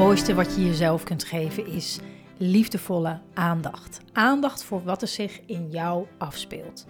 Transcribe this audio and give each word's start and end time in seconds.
allermooiste 0.00 0.34
wat 0.34 0.54
je 0.54 0.64
jezelf 0.64 1.04
kunt 1.04 1.24
geven 1.24 1.66
is 1.66 1.98
liefdevolle 2.36 3.20
aandacht. 3.34 4.00
Aandacht 4.12 4.64
voor 4.64 4.82
wat 4.84 5.02
er 5.02 5.08
zich 5.08 5.40
in 5.46 5.70
jou 5.70 6.06
afspeelt. 6.18 6.86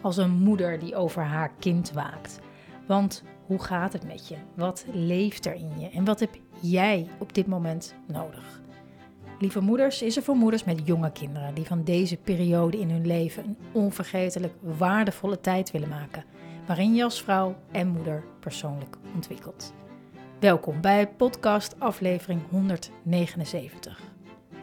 Als 0.00 0.16
een 0.16 0.30
moeder 0.30 0.78
die 0.78 0.96
over 0.96 1.22
haar 1.22 1.52
kind 1.58 1.92
waakt. 1.92 2.38
Want 2.86 3.22
hoe 3.46 3.62
gaat 3.62 3.92
het 3.92 4.06
met 4.06 4.28
je? 4.28 4.36
Wat 4.56 4.84
leeft 4.92 5.46
er 5.46 5.54
in 5.54 5.70
je? 5.78 5.88
En 5.88 6.04
wat 6.04 6.20
heb 6.20 6.30
jij 6.60 7.08
op 7.18 7.34
dit 7.34 7.46
moment 7.46 7.94
nodig? 8.06 8.60
Lieve 9.38 9.60
Moeders 9.60 10.02
is 10.02 10.16
er 10.16 10.22
voor 10.22 10.36
moeders 10.36 10.64
met 10.64 10.80
jonge 10.84 11.12
kinderen 11.12 11.54
die 11.54 11.66
van 11.66 11.84
deze 11.84 12.16
periode 12.16 12.80
in 12.80 12.90
hun 12.90 13.06
leven 13.06 13.44
een 13.44 13.56
onvergetelijk 13.72 14.54
waardevolle 14.60 15.40
tijd 15.40 15.70
willen 15.70 15.88
maken, 15.88 16.24
waarin 16.66 16.94
je 16.94 17.04
als 17.04 17.22
vrouw 17.22 17.56
en 17.72 17.88
moeder 17.88 18.24
persoonlijk 18.40 18.96
ontwikkelt. 19.14 19.72
Welkom 20.44 20.80
bij 20.80 21.08
podcast 21.08 21.80
aflevering 21.80 22.40
179 22.50 24.00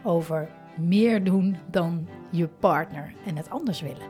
over 0.03 0.49
meer 0.77 1.23
doen 1.23 1.58
dan 1.72 2.08
je 2.31 2.48
partner 2.48 3.13
en 3.26 3.35
het 3.38 3.49
anders 3.49 3.81
willen. 3.81 4.08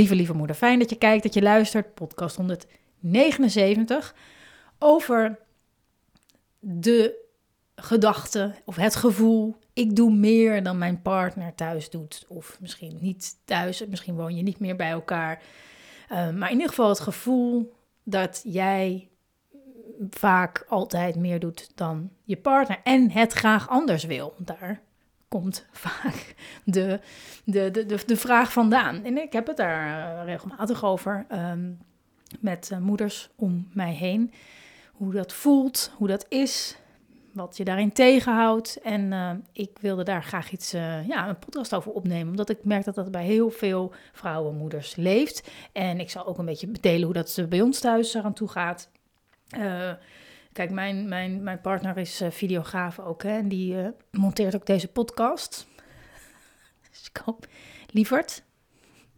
Lieve, 0.00 0.14
lieve 0.14 0.34
moeder, 0.34 0.56
fijn 0.56 0.78
dat 0.78 0.90
je 0.90 0.96
kijkt, 0.96 1.22
dat 1.22 1.34
je 1.34 1.42
luistert. 1.42 1.94
Podcast 1.94 2.36
179 2.36 4.14
over 4.78 5.38
de 6.58 7.14
gedachte 7.74 8.54
of 8.64 8.76
het 8.76 8.96
gevoel: 8.96 9.56
ik 9.72 9.96
doe 9.96 10.12
meer 10.12 10.62
dan 10.62 10.78
mijn 10.78 11.02
partner 11.02 11.54
thuis 11.54 11.90
doet. 11.90 12.24
Of 12.28 12.58
misschien 12.60 12.98
niet 13.00 13.36
thuis, 13.44 13.86
misschien 13.86 14.14
woon 14.14 14.36
je 14.36 14.42
niet 14.42 14.60
meer 14.60 14.76
bij 14.76 14.90
elkaar. 14.90 15.42
Uh, 16.12 16.30
maar 16.30 16.48
in 16.48 16.54
ieder 16.54 16.68
geval 16.68 16.88
het 16.88 17.00
gevoel 17.00 17.74
dat 18.02 18.40
jij 18.44 19.08
vaak 20.10 20.64
altijd 20.68 21.16
meer 21.16 21.40
doet 21.40 21.70
dan 21.74 22.10
je 22.24 22.36
partner 22.36 22.80
en 22.84 23.10
het 23.10 23.32
graag 23.32 23.68
anders 23.68 24.04
wil. 24.04 24.34
Daar 24.38 24.82
komt 25.30 25.66
vaak 25.86 26.34
de, 26.64 27.00
de, 27.44 27.70
de, 27.70 27.86
de, 27.86 28.02
de 28.06 28.16
vraag 28.16 28.52
vandaan. 28.52 29.04
En 29.04 29.18
ik 29.18 29.32
heb 29.32 29.46
het 29.46 29.56
daar 29.56 29.88
uh, 29.88 30.24
regelmatig 30.24 30.84
over 30.84 31.26
um, 31.32 31.78
met 32.40 32.70
uh, 32.72 32.78
moeders 32.78 33.30
om 33.36 33.68
mij 33.72 33.92
heen. 33.92 34.32
Hoe 34.92 35.12
dat 35.12 35.32
voelt, 35.32 35.92
hoe 35.96 36.08
dat 36.08 36.26
is, 36.28 36.76
wat 37.32 37.56
je 37.56 37.64
daarin 37.64 37.92
tegenhoudt. 37.92 38.80
En 38.82 39.12
uh, 39.12 39.30
ik 39.52 39.70
wilde 39.80 40.02
daar 40.02 40.22
graag 40.22 40.52
iets, 40.52 40.70
ja, 41.06 41.28
een 41.28 41.38
podcast 41.38 41.74
over 41.74 41.92
opnemen. 41.92 42.28
Omdat 42.28 42.50
ik 42.50 42.64
merk 42.64 42.84
dat 42.84 42.94
dat 42.94 43.10
bij 43.10 43.24
heel 43.24 43.50
veel 43.50 43.92
vrouwen 44.12 44.56
moeders 44.56 44.96
leeft. 44.96 45.50
En 45.72 46.00
ik 46.00 46.10
zal 46.10 46.26
ook 46.26 46.38
een 46.38 46.44
beetje 46.44 46.70
delen 46.80 47.04
hoe 47.04 47.12
dat 47.12 47.46
bij 47.48 47.60
ons 47.60 47.80
thuis 47.80 48.14
eraan 48.14 48.32
toe 48.32 48.48
gaat. 48.48 48.90
Kijk, 50.52 50.70
mijn, 50.70 51.08
mijn, 51.08 51.42
mijn 51.42 51.60
partner 51.60 51.96
is 51.96 52.22
uh, 52.22 52.30
videograaf 52.30 52.98
ook 52.98 53.22
hè, 53.22 53.36
en 53.36 53.48
die 53.48 53.74
uh, 53.74 53.88
monteert 54.10 54.54
ook 54.54 54.66
deze 54.66 54.88
podcast. 54.88 55.66
Dus 56.90 57.10
ik 57.12 57.20
hoop, 57.24 57.46
lieverd, 57.90 58.42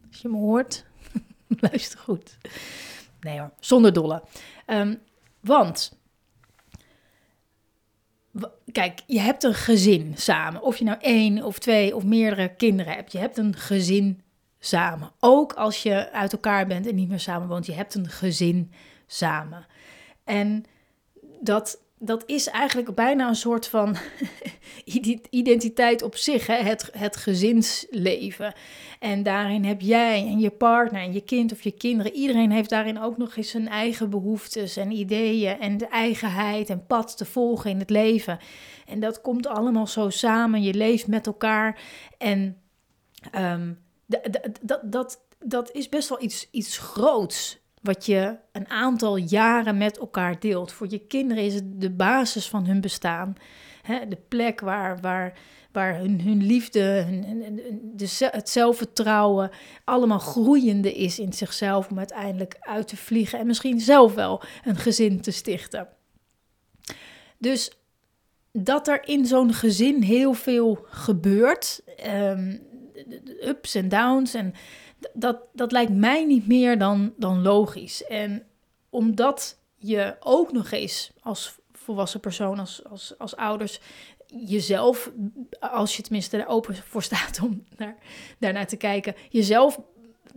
als 0.09 0.21
je 0.21 0.29
me 0.29 0.37
hoort, 0.37 0.85
luister 1.71 1.99
goed. 1.99 2.39
Nee 3.21 3.39
hoor, 3.39 3.51
zonder 3.61 3.93
dolle. 3.93 4.23
Um, 4.67 5.01
want, 5.41 5.99
kijk, 8.73 9.03
je 9.07 9.21
hebt 9.21 9.45
een 9.45 9.55
gezin 9.55 10.17
samen. 10.17 10.63
Of 10.63 10.77
je 10.77 10.85
nou 10.85 10.99
één 11.01 11.45
of 11.45 11.59
twee 11.59 11.97
of 11.97 12.05
meerdere 12.05 12.55
kinderen 12.55 12.93
hebt. 12.93 13.13
Je 13.13 13.19
hebt 13.19 13.37
een 13.37 13.57
gezin 13.57 14.23
samen. 14.59 15.13
Ook 15.21 15.53
als 15.53 15.83
je 15.83 16.13
uit 16.13 16.33
elkaar 16.33 16.67
bent 16.67 16.87
en 16.87 16.95
niet 16.95 17.09
meer 17.09 17.21
samen 17.21 17.49
woont. 17.49 17.67
Je 17.67 17.75
hebt 17.75 17.95
een 17.95 18.09
gezin 18.09 18.73
samen. 19.07 19.67
En 20.25 20.65
dat, 21.43 21.83
dat 21.99 22.23
is 22.27 22.47
eigenlijk 22.47 22.95
bijna 22.95 23.29
een 23.29 23.35
soort 23.35 23.67
van 23.67 23.97
identiteit 25.31 26.03
op 26.03 26.17
zich, 26.17 26.47
hè? 26.47 26.57
Het, 26.57 26.91
het 26.93 27.17
gezinsleven. 27.17 28.55
En 28.99 29.23
daarin 29.23 29.65
heb 29.65 29.81
jij 29.81 30.27
en 30.27 30.39
je 30.39 30.51
partner 30.51 31.03
en 31.03 31.13
je 31.13 31.21
kind 31.21 31.53
of 31.53 31.63
je 31.63 31.71
kinderen, 31.71 32.13
iedereen 32.13 32.51
heeft 32.51 32.71
daarin 32.71 33.01
ook 33.01 33.17
nog 33.17 33.37
eens 33.37 33.51
zijn 33.51 33.69
eigen 33.69 34.11
behoeftes 34.11 34.77
en 34.77 34.91
ideeën 34.91 35.61
en 35.61 35.77
de 35.77 35.87
eigenheid 35.87 36.71
en 36.71 36.87
pad 36.87 37.17
te 37.17 37.25
volgen 37.25 37.71
in 37.71 37.79
het 37.79 37.91
leven. 37.91 38.39
En 38.87 39.01
dat 39.01 39.21
komt 39.21 39.47
allemaal 39.47 39.87
zo 39.87 40.11
samen, 40.11 40.63
je 40.63 40.75
leeft 40.75 41.07
met 41.07 41.27
elkaar 41.27 41.81
en 42.19 42.57
um, 43.39 43.79
dat, 44.63 44.81
dat, 44.83 45.21
dat 45.39 45.73
is 45.73 45.89
best 45.89 46.09
wel 46.09 46.23
iets, 46.23 46.49
iets 46.51 46.79
groots 46.79 47.62
wat 47.83 48.07
je 48.07 48.37
een 48.53 48.69
aantal 48.69 49.17
jaren 49.17 49.79
met 49.79 49.99
elkaar 49.99 50.41
deelt. 50.41 50.73
Voor 50.73 50.87
je 50.91 51.07
kinderen 51.07 51.45
is 51.45 51.55
het 51.55 51.81
de 51.81 51.91
basis 51.91 52.49
van 52.49 52.67
hun 52.67 52.81
bestaan. 52.81 53.35
Hè? 53.83 54.09
De 54.09 54.19
plek 54.29 54.61
waar, 54.61 55.01
waar, 55.01 55.39
waar 55.73 55.99
hun, 55.99 56.21
hun 56.21 56.47
liefde, 56.47 57.07
het 58.31 58.49
zelfvertrouwen 58.49 59.51
allemaal 59.85 60.19
groeiende 60.19 60.93
is 60.93 61.19
in 61.19 61.33
zichzelf 61.33 61.91
om 61.91 61.99
uiteindelijk 61.99 62.57
uit 62.61 62.89
te 62.89 62.97
vliegen 62.97 63.39
en 63.39 63.47
misschien 63.47 63.81
zelf 63.81 64.15
wel 64.15 64.43
een 64.65 64.77
gezin 64.77 65.21
te 65.21 65.31
stichten. 65.31 65.89
Dus 67.39 67.71
dat 68.53 68.89
er 68.89 69.09
in 69.09 69.27
zo'n 69.27 69.53
gezin 69.53 70.03
heel 70.03 70.33
veel 70.33 70.87
gebeurt, 70.89 71.83
um, 72.07 72.63
ups 73.41 73.75
en 73.75 73.89
downs 73.89 74.35
en 74.35 74.55
dat, 75.13 75.39
dat 75.53 75.73
lijkt 75.73 75.93
mij 75.93 76.25
niet 76.25 76.47
meer 76.47 76.79
dan, 76.79 77.13
dan 77.17 77.43
logisch. 77.43 78.05
En 78.05 78.47
omdat 78.91 79.59
je 79.77 80.17
ook 80.21 80.53
nog 80.53 80.71
eens 80.71 81.13
als 81.21 81.55
volwassen 81.73 82.21
persoon, 82.21 82.59
als, 82.59 82.85
als, 82.85 83.15
als 83.19 83.37
ouders, 83.37 83.81
jezelf, 84.27 85.11
als 85.61 85.97
je 85.97 86.03
tenminste 86.03 86.37
er 86.37 86.47
open 86.47 86.77
voor 86.77 87.03
staat 87.03 87.41
om 87.43 87.65
naar, 87.77 87.97
daarnaar 88.39 88.67
te 88.67 88.77
kijken, 88.77 89.15
jezelf 89.29 89.81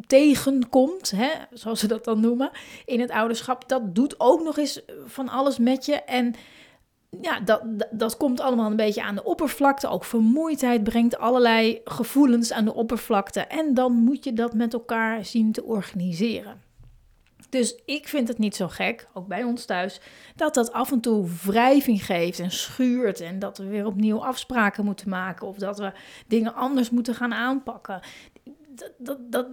tegenkomt, 0.08 1.12
hè, 1.12 1.30
zoals 1.52 1.80
ze 1.80 1.88
dat 1.88 2.04
dan 2.04 2.20
noemen, 2.20 2.52
in 2.86 3.00
het 3.00 3.12
ouderschap, 3.12 3.70
dat 3.70 3.96
doet 3.96 4.20
ook 4.20 4.44
nog 4.44 4.58
eens 4.58 4.81
van 5.06 5.30
alles 5.30 5.58
met 5.58 5.86
je. 5.86 5.96
En 5.96 6.36
ja, 7.22 7.40
dat, 7.40 7.62
dat, 7.92 8.18
komt 8.18 8.40
allemaal 8.40 8.70
een 8.70 8.76
beetje 8.76 9.03
aan 9.03 9.16
de 9.16 9.24
oppervlakte. 9.24 9.88
Ook 9.88 10.03
vermoeidheid 10.06 10.84
brengt 10.84 11.18
allerlei 11.18 11.81
gevoelens 11.84 12.52
aan 12.52 12.66
de 12.66 12.74
oppervlakte. 12.74 13.40
En 13.40 13.74
dan 13.74 13.94
moet 13.94 14.24
je 14.24 14.34
dat 14.34 14.53
met 14.53 14.74
elkaar 14.74 15.25
zien 15.25 15.52
te 15.52 15.64
organiseren. 15.64 16.62
Dus 17.50 17.80
ik 17.86 18.08
vind 18.08 18.28
het 18.28 18.38
niet 18.38 18.56
zo 18.56 18.68
gek, 18.68 19.08
ook 19.14 19.28
bij 19.28 19.44
ons 19.44 19.66
thuis, 19.66 20.00
dat 20.36 20.54
dat 20.54 20.72
af 20.72 20.92
en 20.92 21.00
toe 21.00 21.28
wrijving 21.46 22.06
geeft 22.06 22.40
en 22.40 22.52
schuurt. 22.52 23.20
En 23.20 23.40
dat 23.40 23.58
we 23.58 23.66
weer 23.66 23.86
opnieuw 23.86 24.24
afspraken 24.25 24.86
moeten 24.86 25.09
maken. 25.09 25.48
Of 25.48 25.58
dat 25.58 25.78
we 25.78 25.92
dingen 26.28 26.54
anders 26.54 26.90
moeten 26.90 27.16
gaan 27.16 27.34
aanpakken. 27.34 28.02
Dat, 28.68 28.92
dat, 28.98 29.18
dat, 29.31 29.48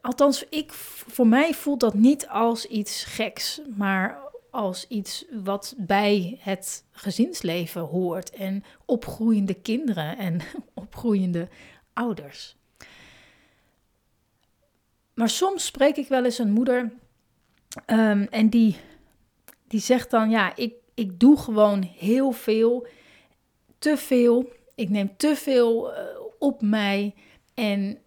althans, 0.00 0.44
ik, 0.48 0.72
voor 0.72 1.26
mij 1.26 1.54
voelt 1.54 1.80
dat 1.80 1.94
niet 1.94 2.28
als 2.28 2.66
iets 2.66 3.04
geks. 3.04 3.60
Maar 3.76 4.18
als 4.52 4.86
iets 4.88 5.24
wat 5.42 5.74
bij 5.76 6.38
het 6.40 6.84
gezinsleven 6.90 7.80
hoort 7.80 8.30
en 8.30 8.64
opgroeiende 8.84 9.54
kinderen 9.54 10.18
en 10.18 10.40
opgroeiende 10.74 11.48
ouders. 11.92 12.56
Maar 15.14 15.28
soms 15.28 15.64
spreek 15.64 15.96
ik 15.96 16.08
wel 16.08 16.24
eens 16.24 16.38
een 16.38 16.52
moeder 16.52 16.92
um, 17.86 18.22
en 18.22 18.48
die, 18.48 18.76
die 19.68 19.80
zegt 19.80 20.10
dan, 20.10 20.30
ja, 20.30 20.56
ik, 20.56 20.74
ik 20.94 21.20
doe 21.20 21.38
gewoon 21.38 21.82
heel 21.82 22.32
veel, 22.32 22.86
te 23.78 23.96
veel, 23.96 24.52
ik 24.74 24.88
neem 24.88 25.16
te 25.16 25.36
veel 25.36 25.92
uh, 25.92 25.98
op 26.38 26.62
mij 26.62 27.14
en 27.54 27.98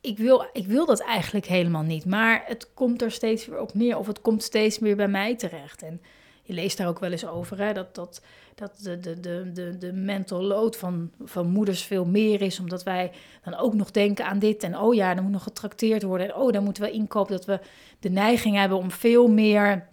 ik 0.00 0.18
wil, 0.18 0.46
ik 0.52 0.66
wil 0.66 0.86
dat 0.86 1.00
eigenlijk 1.00 1.46
helemaal 1.46 1.82
niet. 1.82 2.04
Maar 2.04 2.42
het 2.46 2.70
komt 2.74 3.02
er 3.02 3.10
steeds 3.10 3.46
weer 3.46 3.60
op 3.60 3.74
neer. 3.74 3.98
Of 3.98 4.06
het 4.06 4.20
komt 4.20 4.42
steeds 4.42 4.78
meer 4.78 4.96
bij 4.96 5.08
mij 5.08 5.36
terecht. 5.36 5.82
En 5.82 6.00
je 6.42 6.52
leest 6.52 6.76
daar 6.76 6.88
ook 6.88 6.98
wel 6.98 7.10
eens 7.10 7.26
over. 7.26 7.58
Hè, 7.58 7.72
dat, 7.72 7.94
dat, 7.94 8.22
dat 8.54 8.78
de, 8.82 8.98
de, 9.00 9.20
de, 9.20 9.50
de, 9.52 9.78
de 9.78 9.92
mental 9.92 10.42
load 10.42 10.76
van, 10.76 11.10
van 11.24 11.46
moeders 11.48 11.82
veel 11.82 12.04
meer 12.04 12.42
is. 12.42 12.60
Omdat 12.60 12.82
wij 12.82 13.12
dan 13.44 13.54
ook 13.54 13.74
nog 13.74 13.90
denken 13.90 14.24
aan 14.24 14.38
dit. 14.38 14.62
En 14.62 14.78
oh 14.78 14.94
ja, 14.94 15.14
dan 15.14 15.22
moet 15.22 15.32
nog 15.32 15.42
getrakteerd 15.42 16.02
worden. 16.02 16.26
En 16.28 16.34
oh, 16.34 16.52
dan 16.52 16.64
moeten 16.64 16.82
we 16.82 16.90
inkopen. 16.90 17.36
Dat 17.36 17.44
we 17.44 17.60
de 17.98 18.10
neiging 18.10 18.56
hebben 18.56 18.78
om 18.78 18.90
veel 18.90 19.28
meer 19.28 19.88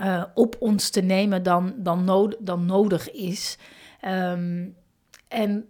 uh, 0.00 0.24
op 0.34 0.56
ons 0.58 0.90
te 0.90 1.00
nemen 1.00 1.42
dan, 1.42 1.74
dan, 1.76 2.04
nood, 2.04 2.36
dan 2.38 2.66
nodig 2.66 3.10
is. 3.10 3.58
Um, 4.08 4.76
en 5.28 5.68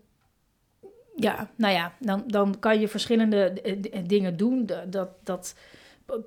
ja, 1.17 1.51
nou 1.57 1.75
ja, 1.75 1.93
dan, 1.99 2.25
dan 2.27 2.59
kan 2.59 2.81
je 2.81 2.89
verschillende 2.89 3.53
dingen 4.07 4.37
doen. 4.37 4.67
Dat, 4.89 5.09
dat 5.23 5.55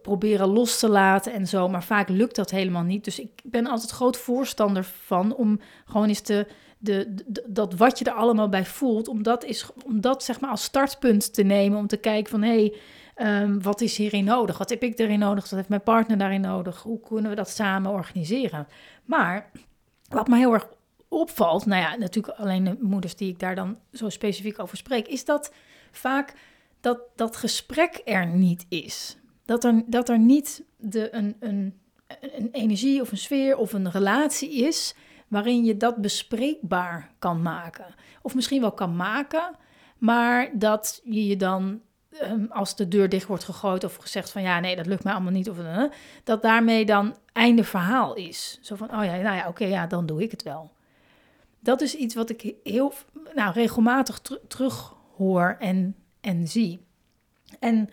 proberen 0.01 0.47
los 0.47 0.79
te 0.79 0.89
laten 0.89 1.33
en 1.33 1.47
zo. 1.47 1.69
Maar 1.69 1.83
vaak 1.83 2.09
lukt 2.09 2.35
dat 2.35 2.51
helemaal 2.51 2.83
niet. 2.83 3.03
Dus 3.03 3.19
ik 3.19 3.41
ben 3.43 3.67
altijd 3.67 3.91
groot 3.91 4.17
voorstander 4.17 4.83
van 4.83 5.35
om 5.35 5.59
gewoon 5.85 6.07
eens 6.07 6.21
te, 6.21 6.47
de, 6.77 7.15
dat 7.45 7.73
wat 7.73 7.99
je 7.99 8.05
er 8.05 8.11
allemaal 8.11 8.49
bij 8.49 8.65
voelt, 8.65 9.07
om 9.07 9.23
dat, 9.23 9.43
is, 9.43 9.69
om 9.85 10.01
dat 10.01 10.23
zeg 10.23 10.39
maar 10.39 10.49
als 10.49 10.63
startpunt 10.63 11.33
te 11.33 11.43
nemen. 11.43 11.77
Om 11.77 11.87
te 11.87 11.97
kijken 11.97 12.31
van 12.31 12.41
hé, 12.41 12.49
hey, 12.49 12.75
ehm, 13.15 13.59
wat 13.59 13.81
is 13.81 13.97
hierin 13.97 14.25
nodig? 14.25 14.57
Wat 14.57 14.69
heb 14.69 14.83
ik 14.83 14.99
erin 14.99 15.19
nodig? 15.19 15.43
Wat 15.43 15.59
heeft 15.59 15.69
mijn 15.69 15.83
partner 15.83 16.17
daarin 16.17 16.41
nodig? 16.41 16.81
Hoe 16.81 16.99
kunnen 16.99 17.29
we 17.29 17.35
dat 17.35 17.49
samen 17.49 17.91
organiseren? 17.91 18.67
Maar 19.05 19.51
wat 20.09 20.27
me 20.27 20.37
heel 20.37 20.53
erg 20.53 20.67
opvalt, 21.07 21.65
nou 21.65 21.81
ja, 21.81 21.95
natuurlijk 21.95 22.37
alleen 22.37 22.63
de 22.63 22.77
moeders 22.79 23.15
die 23.15 23.29
ik 23.29 23.39
daar 23.39 23.55
dan 23.55 23.77
zo 23.91 24.09
specifiek 24.09 24.59
over 24.59 24.77
spreek, 24.77 25.07
is 25.07 25.25
dat 25.25 25.53
vaak 25.91 26.33
dat 26.81 26.99
dat 27.15 27.35
gesprek 27.35 28.01
er 28.05 28.27
niet 28.27 28.65
is. 28.69 29.17
Dat 29.45 29.63
er, 29.63 29.83
dat 29.87 30.09
er 30.09 30.19
niet 30.19 30.63
de, 30.77 31.15
een, 31.15 31.35
een, 31.39 31.79
een 32.21 32.49
energie 32.51 33.01
of 33.01 33.11
een 33.11 33.17
sfeer 33.17 33.57
of 33.57 33.73
een 33.73 33.91
relatie 33.91 34.53
is 34.53 34.95
waarin 35.27 35.65
je 35.65 35.77
dat 35.77 36.01
bespreekbaar 36.01 37.11
kan 37.19 37.41
maken. 37.41 37.85
Of 38.21 38.35
misschien 38.35 38.61
wel 38.61 38.71
kan 38.71 38.95
maken, 38.95 39.55
maar 39.97 40.49
dat 40.53 41.01
je 41.03 41.27
je 41.27 41.37
dan 41.37 41.81
ehm, 42.09 42.45
als 42.49 42.75
de 42.75 42.87
deur 42.87 43.09
dicht 43.09 43.27
wordt 43.27 43.43
gegooid 43.43 43.83
of 43.83 43.95
gezegd 43.95 44.31
van 44.31 44.41
ja, 44.41 44.59
nee, 44.59 44.75
dat 44.75 44.85
lukt 44.85 45.03
mij 45.03 45.13
allemaal 45.13 45.31
niet. 45.31 45.49
Of, 45.49 45.57
uh, 45.59 45.83
dat 46.23 46.41
daarmee 46.41 46.85
dan 46.85 47.15
einde 47.33 47.63
verhaal 47.63 48.13
is. 48.13 48.59
Zo 48.61 48.75
van, 48.75 48.87
oh 48.87 49.03
ja, 49.03 49.15
nou 49.15 49.35
ja, 49.35 49.47
oké, 49.47 49.65
ja, 49.65 49.87
dan 49.87 50.05
doe 50.05 50.21
ik 50.21 50.31
het 50.31 50.43
wel. 50.43 50.71
Dat 51.67 51.81
is 51.81 51.95
iets 51.95 52.15
wat 52.15 52.29
ik 52.29 52.55
heel 52.63 52.93
nou, 53.33 53.53
regelmatig 53.53 54.21
terug 54.47 54.93
hoor 55.15 55.55
en, 55.59 55.95
en 56.21 56.47
zie. 56.47 56.85
En 57.59 57.89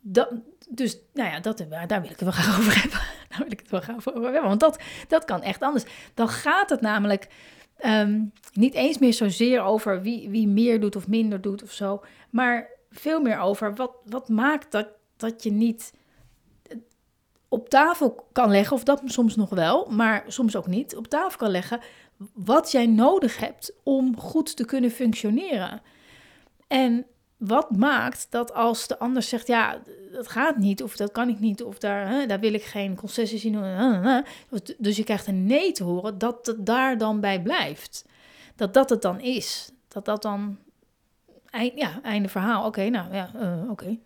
dat, 0.00 0.32
dus 0.68 0.98
nou 1.14 1.30
ja, 1.30 1.40
dat, 1.40 1.64
daar 1.86 2.00
wil 2.00 2.10
ik 2.10 2.18
het 2.18 2.20
wel 2.20 2.30
graag 2.30 2.58
over 2.60 2.80
hebben. 2.80 3.00
Daar 3.28 3.38
wil 3.38 3.50
ik 3.50 3.60
het 3.60 3.70
wel 3.70 3.80
graag 3.80 4.08
over 4.08 4.32
hebben. 4.32 4.42
Want 4.42 4.60
dat, 4.60 4.78
dat 5.08 5.24
kan 5.24 5.42
echt 5.42 5.62
anders. 5.62 5.84
Dan 6.14 6.28
gaat 6.28 6.70
het 6.70 6.80
namelijk 6.80 7.28
ehm, 7.76 8.24
niet 8.52 8.74
eens 8.74 8.98
meer 8.98 9.14
zozeer 9.14 9.62
over 9.62 10.02
wie, 10.02 10.30
wie 10.30 10.48
meer 10.48 10.80
doet 10.80 10.96
of 10.96 11.08
minder 11.08 11.40
doet 11.40 11.62
of 11.62 11.72
zo. 11.72 12.04
Maar 12.30 12.68
veel 12.90 13.20
meer 13.20 13.38
over 13.38 13.74
wat, 13.74 13.92
wat 14.04 14.28
maakt 14.28 14.72
dat, 14.72 14.88
dat 15.16 15.42
je 15.42 15.50
niet 15.50 15.92
op 17.48 17.68
tafel 17.68 18.26
kan 18.32 18.50
leggen, 18.50 18.76
of 18.76 18.84
dat 18.84 19.02
soms 19.04 19.36
nog 19.36 19.50
wel, 19.50 19.86
maar 19.90 20.24
soms 20.26 20.56
ook 20.56 20.66
niet, 20.66 20.96
op 20.96 21.06
tafel 21.06 21.38
kan 21.38 21.50
leggen 21.50 21.80
wat 22.34 22.70
jij 22.70 22.86
nodig 22.86 23.38
hebt 23.38 23.72
om 23.82 24.18
goed 24.18 24.56
te 24.56 24.64
kunnen 24.64 24.90
functioneren. 24.90 25.80
En 26.66 27.06
wat 27.36 27.76
maakt 27.76 28.26
dat 28.30 28.54
als 28.54 28.86
de 28.86 28.98
ander 28.98 29.22
zegt, 29.22 29.46
ja, 29.46 29.80
dat 30.12 30.28
gaat 30.28 30.56
niet, 30.56 30.82
of 30.82 30.96
dat 30.96 31.12
kan 31.12 31.28
ik 31.28 31.40
niet, 31.40 31.62
of 31.62 31.78
daar, 31.78 32.08
hè, 32.08 32.26
daar 32.26 32.40
wil 32.40 32.54
ik 32.54 32.64
geen 32.64 32.96
concessies 32.96 33.44
in 33.44 33.52
doen, 33.52 34.24
dus 34.78 34.96
je 34.96 35.04
krijgt 35.04 35.26
een 35.26 35.46
nee 35.46 35.72
te 35.72 35.84
horen, 35.84 36.18
dat 36.18 36.46
het 36.46 36.66
daar 36.66 36.98
dan 36.98 37.20
bij 37.20 37.42
blijft. 37.42 38.04
Dat 38.56 38.74
dat 38.74 38.90
het 38.90 39.02
dan 39.02 39.20
is. 39.20 39.70
Dat 39.88 40.04
dat 40.04 40.22
dan, 40.22 40.58
eind, 41.50 41.72
ja, 41.78 42.00
einde 42.02 42.28
verhaal. 42.28 42.66
Oké, 42.66 42.88
nou 42.88 43.14
ja, 43.14 43.30
uh, 43.36 43.70
oké. 43.70 43.98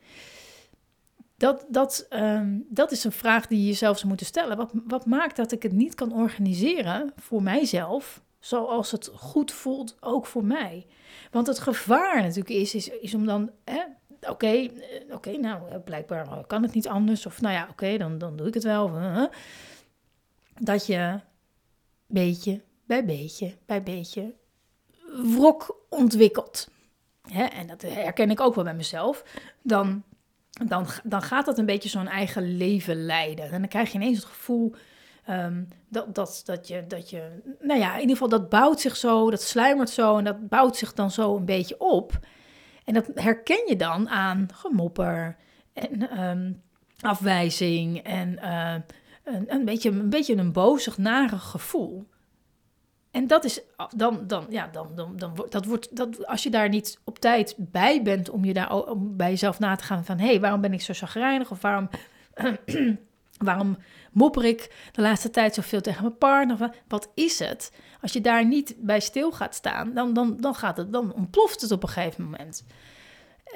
Dat, 1.40 1.64
dat, 1.68 2.06
um, 2.10 2.66
dat 2.68 2.92
is 2.92 3.04
een 3.04 3.12
vraag 3.12 3.46
die 3.46 3.58
je 3.58 3.66
jezelf 3.66 3.96
zou 3.96 4.08
moeten 4.08 4.26
stellen. 4.26 4.56
Wat, 4.56 4.70
wat 4.86 5.06
maakt 5.06 5.36
dat 5.36 5.52
ik 5.52 5.62
het 5.62 5.72
niet 5.72 5.94
kan 5.94 6.12
organiseren 6.12 7.12
voor 7.16 7.42
mijzelf, 7.42 8.22
zoals 8.38 8.90
het 8.90 9.10
goed 9.14 9.52
voelt, 9.52 9.96
ook 10.00 10.26
voor 10.26 10.44
mij? 10.44 10.86
Want 11.30 11.46
het 11.46 11.58
gevaar 11.58 12.22
natuurlijk 12.22 12.48
is, 12.48 12.74
is, 12.74 12.88
is 12.88 13.14
om 13.14 13.26
dan, 13.26 13.50
oké, 14.28 14.46
eh, 14.46 14.68
oké, 15.10 15.30
nou, 15.36 15.78
blijkbaar 15.78 16.46
kan 16.46 16.62
het 16.62 16.74
niet 16.74 16.88
anders. 16.88 17.26
Of 17.26 17.40
nou 17.40 17.54
ja, 17.54 17.68
oké, 17.70 17.96
dan, 17.96 18.18
dan 18.18 18.36
doe 18.36 18.46
ik 18.46 18.54
het 18.54 18.64
wel. 18.64 18.90
Dat 20.58 20.86
je 20.86 21.20
beetje 22.06 22.60
bij 22.86 23.04
beetje 23.04 23.54
bij 23.66 23.82
beetje 23.82 24.34
wrok 25.22 25.84
ontwikkelt. 25.88 26.70
Hè? 27.22 27.44
En 27.44 27.66
dat 27.66 27.82
herken 27.82 28.30
ik 28.30 28.40
ook 28.40 28.54
wel 28.54 28.64
bij 28.64 28.74
mezelf. 28.74 29.24
Dan, 29.62 30.04
dan, 30.50 30.86
dan 31.04 31.22
gaat 31.22 31.46
dat 31.46 31.58
een 31.58 31.66
beetje 31.66 31.88
zo'n 31.88 32.08
eigen 32.08 32.56
leven 32.56 33.04
leiden. 33.04 33.50
En 33.50 33.60
dan 33.60 33.68
krijg 33.68 33.92
je 33.92 33.98
ineens 33.98 34.16
het 34.16 34.26
gevoel 34.26 34.74
Ehm, 35.30 35.62
dat, 35.88 36.14
dat, 36.14 36.42
dat, 36.44 36.68
je, 36.68 36.84
dat 36.86 37.10
je, 37.10 37.42
nou 37.60 37.80
ja, 37.80 37.94
in 37.94 38.00
ieder 38.00 38.16
geval 38.16 38.28
dat 38.28 38.48
bouwt 38.48 38.80
zich 38.80 38.96
zo, 38.96 39.30
dat 39.30 39.42
sluimert 39.42 39.90
zo 39.90 40.18
en 40.18 40.24
dat 40.24 40.48
bouwt 40.48 40.76
zich 40.76 40.92
dan 40.92 41.10
zo 41.10 41.36
een 41.36 41.44
beetje 41.44 41.80
op. 41.80 42.18
En 42.84 42.94
dat 42.94 43.10
herken 43.14 43.62
je 43.66 43.76
dan 43.76 44.08
aan 44.08 44.48
gemopper 44.54 45.36
en 45.72 46.10
ehm, 46.10 46.52
afwijzing 47.00 47.98
en 47.98 48.38
uh, 48.42 48.74
een, 49.24 49.54
een, 49.54 49.64
beetje, 49.64 49.90
een 49.90 50.10
beetje 50.10 50.36
een 50.36 50.52
bozig, 50.52 50.98
narig 50.98 51.42
gevoel. 51.42 52.08
En 53.10 53.26
dat 53.26 53.44
is 53.44 53.60
dan, 53.96 54.26
dan, 54.26 54.46
ja, 54.48 54.68
dan, 54.72 54.88
dan, 54.94 55.16
dan 55.16 55.46
dat 55.48 55.64
wordt, 55.64 55.96
dat, 55.96 56.26
als 56.26 56.42
je 56.42 56.50
daar 56.50 56.68
niet 56.68 57.00
op 57.04 57.18
tijd 57.18 57.54
bij 57.58 58.02
bent 58.02 58.30
om 58.30 58.44
je 58.44 58.52
daar 58.52 58.72
om 58.72 59.16
bij 59.16 59.30
jezelf 59.30 59.58
na 59.58 59.76
te 59.76 59.84
gaan 59.84 60.04
van 60.04 60.18
hé, 60.18 60.26
hey, 60.26 60.40
waarom 60.40 60.60
ben 60.60 60.72
ik 60.72 60.80
zo 60.80 60.92
chagrijnig 60.92 61.50
of 61.50 61.60
waarom 61.60 61.88
Waarom 63.44 63.78
mopper 64.12 64.44
ik 64.44 64.90
de 64.92 65.02
laatste 65.02 65.30
tijd 65.30 65.54
zoveel 65.54 65.80
tegen 65.80 66.02
mijn 66.02 66.18
partner? 66.18 66.74
Wat 66.88 67.10
is 67.14 67.38
het? 67.38 67.72
Als 68.00 68.12
je 68.12 68.20
daar 68.20 68.46
niet 68.46 68.74
bij 68.78 69.00
stil 69.00 69.32
gaat 69.32 69.54
staan, 69.54 69.94
dan, 69.94 70.12
dan, 70.12 70.36
dan, 70.40 70.54
gaat 70.54 70.76
het, 70.76 70.92
dan 70.92 71.12
ontploft 71.14 71.60
het 71.60 71.70
op 71.70 71.82
een 71.82 71.88
gegeven 71.88 72.24
moment. 72.24 72.64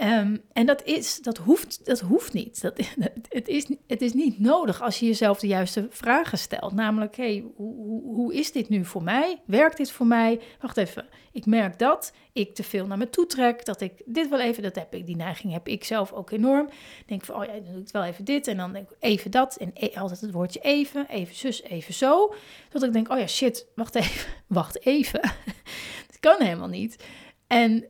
Um, 0.00 0.42
en 0.52 0.66
dat, 0.66 0.84
is, 0.84 1.18
dat, 1.18 1.38
hoeft, 1.38 1.84
dat 1.84 2.00
hoeft 2.00 2.32
niet. 2.32 2.62
Dat, 2.62 2.78
het, 3.28 3.48
is, 3.48 3.66
het 3.86 4.02
is 4.02 4.12
niet 4.12 4.38
nodig 4.38 4.82
als 4.82 5.00
je 5.00 5.06
jezelf 5.06 5.38
de 5.38 5.46
juiste 5.46 5.86
vragen 5.90 6.38
stelt. 6.38 6.72
Namelijk, 6.72 7.16
hey, 7.16 7.44
hoe, 7.56 8.02
hoe 8.02 8.34
is 8.34 8.52
dit 8.52 8.68
nu 8.68 8.84
voor 8.84 9.02
mij? 9.02 9.42
Werkt 9.46 9.76
dit 9.76 9.90
voor 9.90 10.06
mij? 10.06 10.40
Wacht 10.60 10.76
even, 10.76 11.06
ik 11.32 11.46
merk 11.46 11.78
dat 11.78 12.12
ik 12.32 12.54
te 12.54 12.62
veel 12.62 12.86
naar 12.86 12.98
me 12.98 13.10
toe 13.10 13.26
trek. 13.26 13.64
Dat 13.64 13.80
ik 13.80 14.02
dit 14.04 14.28
wel 14.28 14.40
even, 14.40 14.62
dat 14.62 14.74
heb 14.74 14.94
ik, 14.94 15.06
die 15.06 15.16
neiging 15.16 15.52
heb 15.52 15.68
ik 15.68 15.84
zelf 15.84 16.12
ook 16.12 16.30
enorm. 16.30 16.68
Denk 17.06 17.24
van, 17.24 17.34
oh 17.34 17.44
ja, 17.44 17.52
dan 17.52 17.72
doe 17.72 17.82
ik 17.82 17.88
wel 17.92 18.04
even 18.04 18.24
dit 18.24 18.46
en 18.46 18.56
dan 18.56 18.72
denk 18.72 18.90
ik 18.90 18.96
even 19.00 19.30
dat. 19.30 19.56
En 19.56 19.70
e, 19.74 19.90
altijd 19.94 20.20
het 20.20 20.32
woordje 20.32 20.60
even, 20.60 21.08
even 21.08 21.34
zus, 21.34 21.62
even 21.62 21.94
zo. 21.94 22.34
Dat 22.68 22.82
ik 22.82 22.92
denk, 22.92 23.10
oh 23.10 23.18
ja, 23.18 23.26
shit, 23.26 23.66
wacht 23.74 23.94
even, 23.94 24.32
wacht 24.46 24.86
even. 24.86 25.20
dat 26.10 26.20
kan 26.20 26.36
helemaal 26.38 26.68
niet. 26.68 27.04
En 27.46 27.84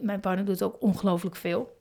mijn 0.00 0.20
partner 0.20 0.44
doet 0.44 0.62
ook 0.62 0.76
ongelooflijk 0.80 1.36
veel. 1.36 1.80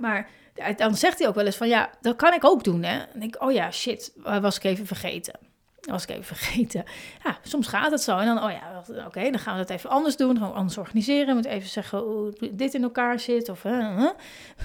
Maar 0.00 0.30
dan 0.76 0.94
zegt 0.94 1.18
hij 1.18 1.28
ook 1.28 1.34
wel 1.34 1.46
eens 1.46 1.56
van, 1.56 1.68
ja, 1.68 1.90
dat 2.00 2.16
kan 2.16 2.32
ik 2.32 2.44
ook 2.44 2.64
doen, 2.64 2.82
hè. 2.82 2.98
En 2.98 3.22
ik, 3.22 3.42
oh 3.42 3.52
ja, 3.52 3.70
shit, 3.70 4.12
was 4.22 4.56
ik 4.56 4.64
even 4.64 4.86
vergeten. 4.86 5.34
was 5.80 6.02
ik 6.02 6.08
even 6.08 6.24
vergeten. 6.36 6.84
Ja, 7.24 7.38
soms 7.42 7.66
gaat 7.66 7.90
het 7.90 8.02
zo. 8.02 8.18
En 8.18 8.26
dan, 8.26 8.42
oh 8.44 8.50
ja, 8.50 8.82
oké, 9.06 9.30
dan 9.30 9.38
gaan 9.38 9.54
we 9.54 9.60
het 9.60 9.70
even 9.70 9.90
anders 9.90 10.16
doen. 10.16 10.38
Gaan 10.38 10.48
we 10.48 10.54
anders 10.54 10.78
organiseren. 10.78 11.26
We 11.26 11.32
moeten 11.32 11.50
even 11.50 11.68
zeggen 11.68 11.98
hoe 11.98 12.50
dit 12.52 12.74
in 12.74 12.82
elkaar 12.82 13.20
zit. 13.20 13.48
Of 13.48 13.64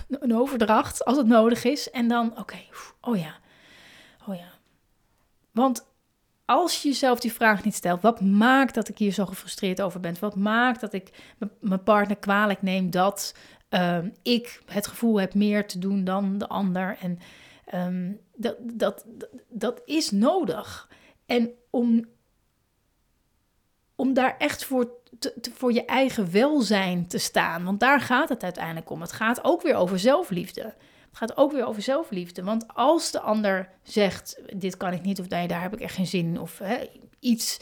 een 0.10 0.36
overdracht, 0.36 1.06
als 1.06 1.18
het 1.18 1.28
nodig 1.28 1.64
is. 1.64 1.90
En 1.90 2.08
dan, 2.08 2.40
oké, 2.40 2.60
oh 3.02 3.18
ja, 3.18 3.36
oh 4.28 4.36
ja. 4.36 4.52
Want 5.52 5.89
als 6.50 6.82
je 6.82 6.88
jezelf 6.88 7.20
die 7.20 7.34
vraag 7.34 7.64
niet 7.64 7.76
stelt, 7.76 8.02
wat 8.02 8.22
maakt 8.22 8.74
dat 8.74 8.90
ik 8.90 8.98
hier 8.98 9.12
zo 9.12 9.26
gefrustreerd 9.26 9.82
over 9.82 10.00
ben? 10.00 10.16
Wat 10.20 10.36
maakt 10.36 10.82
dat 10.82 10.94
ik 10.94 11.10
mijn 11.60 11.84
partner 11.84 12.18
kwalijk 12.18 12.62
neem 12.62 12.92
dat 12.92 13.36
ehm, 13.70 14.10
ik 14.24 14.62
het 14.66 14.88
gevoel 14.88 15.20
heb 15.20 15.34
meer 15.34 15.68
te 15.68 15.80
doen 15.80 16.04
dan 16.04 16.38
de 16.38 16.48
ander? 16.48 16.98
En 17.02 17.20
ehm, 17.66 18.12
dat, 18.36 18.56
dat, 18.62 19.06
dat 19.50 19.82
is 19.86 20.12
nodig. 20.12 20.90
En 21.26 21.52
om, 21.70 22.06
om 23.96 24.14
daar 24.14 24.36
echt 24.38 24.66
voor, 24.66 24.92
te, 25.20 25.34
voor 25.54 25.74
je 25.74 25.86
eigen 25.86 26.32
welzijn 26.32 27.08
te 27.08 27.18
staan, 27.18 27.64
want 27.64 27.80
daar 27.80 28.02
gaat 28.02 28.30
het 28.30 28.44
uiteindelijk 28.44 28.90
om. 28.90 29.02
Het 29.02 29.12
gaat 29.12 29.44
ook 29.44 29.62
weer 29.62 29.76
over 29.76 30.00
zelfliefde. 30.00 30.74
Het 31.10 31.18
gaat 31.18 31.38
ook 31.38 31.52
weer 31.52 31.66
over 31.66 31.82
zelfliefde. 31.82 32.44
Want 32.44 32.66
als 32.68 33.12
de 33.12 33.20
ander 33.20 33.70
zegt: 33.84 34.42
Dit 34.56 34.78
kan 34.78 34.94
ik 34.94 35.02
niet, 35.02 35.20
of 35.20 35.28
daar 35.28 35.62
heb 35.62 35.74
ik 35.74 35.80
echt 35.80 35.96
geen 35.96 36.08
zin 36.08 36.26
in, 36.26 36.40
of 36.40 36.58
hè, 36.58 36.78
iets 37.20 37.60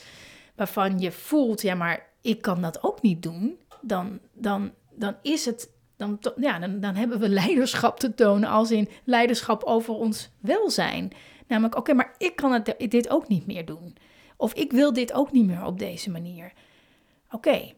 waarvan 0.55 0.99
je 0.99 1.11
voelt: 1.11 1.61
Ja, 1.61 1.75
maar 1.75 2.09
ik 2.21 2.41
kan 2.41 2.61
dat 2.61 2.83
ook 2.83 3.01
niet 3.01 3.23
doen, 3.23 3.59
dan, 3.81 4.19
dan, 4.33 4.71
dan 4.91 5.15
is 5.21 5.45
het. 5.45 5.75
Dan, 5.97 6.19
ja, 6.35 6.59
dan, 6.59 6.79
dan 6.79 6.95
hebben 6.95 7.19
we 7.19 7.29
leiderschap 7.29 7.99
te 7.99 8.13
tonen, 8.13 8.49
als 8.49 8.71
in 8.71 8.89
leiderschap 9.03 9.63
over 9.63 9.93
ons 9.93 10.29
welzijn. 10.39 11.11
Namelijk, 11.47 11.77
oké, 11.77 11.93
maar 11.93 12.15
ik 12.17 12.35
kan 12.35 12.51
het, 12.51 12.75
dit 12.77 13.09
ook 13.09 13.27
niet 13.27 13.45
meer 13.45 13.65
doen. 13.65 13.95
Of 14.35 14.53
ik 14.53 14.71
wil 14.71 14.93
dit 14.93 15.13
ook 15.13 15.31
niet 15.31 15.45
meer 15.45 15.65
op 15.65 15.79
deze 15.79 16.09
manier. 16.09 16.51
Oké, 17.31 17.73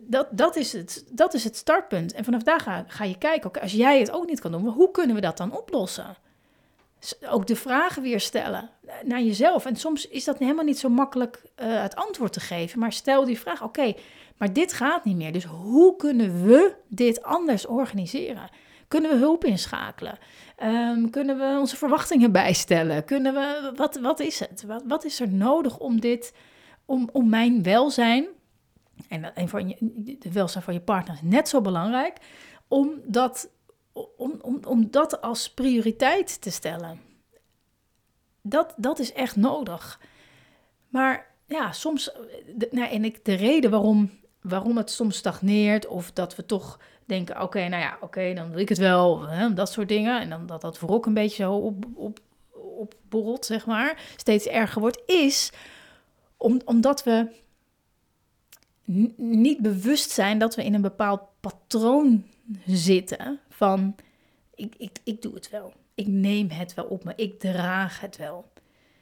dat, 0.00 0.28
dat, 0.30 0.56
is 0.56 0.72
het, 0.72 1.04
dat 1.10 1.34
is 1.34 1.44
het 1.44 1.56
startpunt. 1.56 2.12
En 2.12 2.24
vanaf 2.24 2.42
daar 2.42 2.60
ga, 2.60 2.84
ga 2.86 3.04
je 3.04 3.18
kijken, 3.18 3.60
als 3.60 3.72
jij 3.72 3.98
het 3.98 4.10
ook 4.10 4.26
niet 4.26 4.40
kan 4.40 4.52
doen, 4.52 4.66
hoe 4.66 4.90
kunnen 4.90 5.14
we 5.14 5.22
dat 5.22 5.36
dan 5.36 5.56
oplossen? 5.56 6.16
Ook 7.30 7.46
de 7.46 7.56
vragen 7.56 8.02
weer 8.02 8.20
stellen 8.20 8.70
naar 9.04 9.22
jezelf. 9.22 9.66
En 9.66 9.76
soms 9.76 10.08
is 10.08 10.24
dat 10.24 10.38
helemaal 10.38 10.64
niet 10.64 10.78
zo 10.78 10.88
makkelijk 10.88 11.42
uh, 11.62 11.82
het 11.82 11.96
antwoord 11.96 12.32
te 12.32 12.40
geven. 12.40 12.78
Maar 12.78 12.92
stel 12.92 13.24
die 13.24 13.38
vraag, 13.38 13.62
oké, 13.62 13.94
maar 14.36 14.52
dit 14.52 14.72
gaat 14.72 15.04
niet 15.04 15.16
meer. 15.16 15.32
Dus 15.32 15.44
hoe 15.44 15.96
kunnen 15.96 16.46
we 16.46 16.74
dit 16.88 17.22
anders 17.22 17.66
organiseren? 17.66 18.50
Kunnen 18.88 19.10
we 19.10 19.16
hulp 19.16 19.44
inschakelen? 19.44 20.18
Ehm, 20.56 21.10
kunnen 21.10 21.38
we 21.38 21.56
onze 21.60 21.76
verwachtingen 21.76 22.32
bijstellen? 22.42 23.04
Kunnen 23.04 23.34
we, 23.34 23.72
wat, 23.76 23.96
wat 23.96 24.20
is 24.20 24.38
het? 24.40 24.64
Wat, 24.66 24.82
wat 24.86 25.04
is 25.04 25.20
er 25.20 25.28
nodig 25.28 25.78
om 25.78 26.00
dit, 26.00 26.34
om, 26.84 27.08
om 27.12 27.28
mijn 27.28 27.62
welzijn, 27.62 28.26
en, 29.12 29.34
en 29.34 29.48
van 29.48 29.68
je, 29.68 29.76
de 30.18 30.32
welzijn 30.32 30.64
van 30.64 30.74
je 30.74 30.80
partner 30.80 31.14
is 31.14 31.20
net 31.22 31.48
zo 31.48 31.60
belangrijk, 31.60 32.16
om 32.68 32.90
dat, 33.04 33.50
om, 34.16 34.38
om, 34.40 34.60
om 34.66 34.90
dat 34.90 35.20
als 35.20 35.50
prioriteit 35.50 36.40
te 36.40 36.50
stellen. 36.50 37.00
Dat, 38.40 38.74
dat 38.76 38.98
is 38.98 39.12
echt 39.12 39.36
nodig. 39.36 40.00
Maar 40.88 41.34
ja, 41.46 41.72
soms, 41.72 42.12
de, 42.54 42.68
nou, 42.70 42.90
en 42.90 43.04
ik, 43.04 43.24
de 43.24 43.34
reden 43.34 43.70
waarom, 43.70 44.10
waarom 44.40 44.76
het 44.76 44.90
soms 44.90 45.16
stagneert, 45.16 45.86
of 45.86 46.12
dat 46.12 46.36
we 46.36 46.46
toch 46.46 46.78
denken: 47.04 47.42
oké, 47.42 47.68
nou 47.68 47.82
ja, 47.82 47.98
oké, 48.00 48.34
dan 48.34 48.50
wil 48.50 48.58
ik 48.58 48.68
het 48.68 48.78
wel, 48.78 49.28
hè, 49.28 49.54
dat 49.54 49.72
soort 49.72 49.88
dingen. 49.88 50.20
En 50.20 50.30
dan 50.30 50.46
dat 50.46 50.60
dat 50.60 50.80
ook 50.86 51.06
een 51.06 51.14
beetje 51.14 51.42
zo 51.42 51.54
op, 51.54 51.84
op, 51.94 52.18
op 52.52 52.94
borrelt, 53.08 53.46
zeg 53.46 53.66
maar, 53.66 54.02
steeds 54.16 54.46
erger 54.46 54.80
wordt, 54.80 55.02
is 55.06 55.52
om, 56.36 56.60
omdat 56.64 57.04
we 57.04 57.41
niet 59.16 59.62
bewust 59.62 60.10
zijn 60.10 60.38
dat 60.38 60.54
we 60.54 60.64
in 60.64 60.74
een 60.74 60.82
bepaald 60.82 61.20
patroon 61.40 62.26
zitten 62.66 63.40
van 63.48 63.94
ik, 64.54 64.74
ik, 64.76 64.98
ik 65.04 65.22
doe 65.22 65.34
het 65.34 65.50
wel. 65.50 65.72
Ik 65.94 66.06
neem 66.06 66.50
het 66.50 66.74
wel 66.74 66.84
op 66.84 67.04
me. 67.04 67.12
Ik 67.16 67.40
draag 67.40 68.00
het 68.00 68.16
wel. 68.16 68.52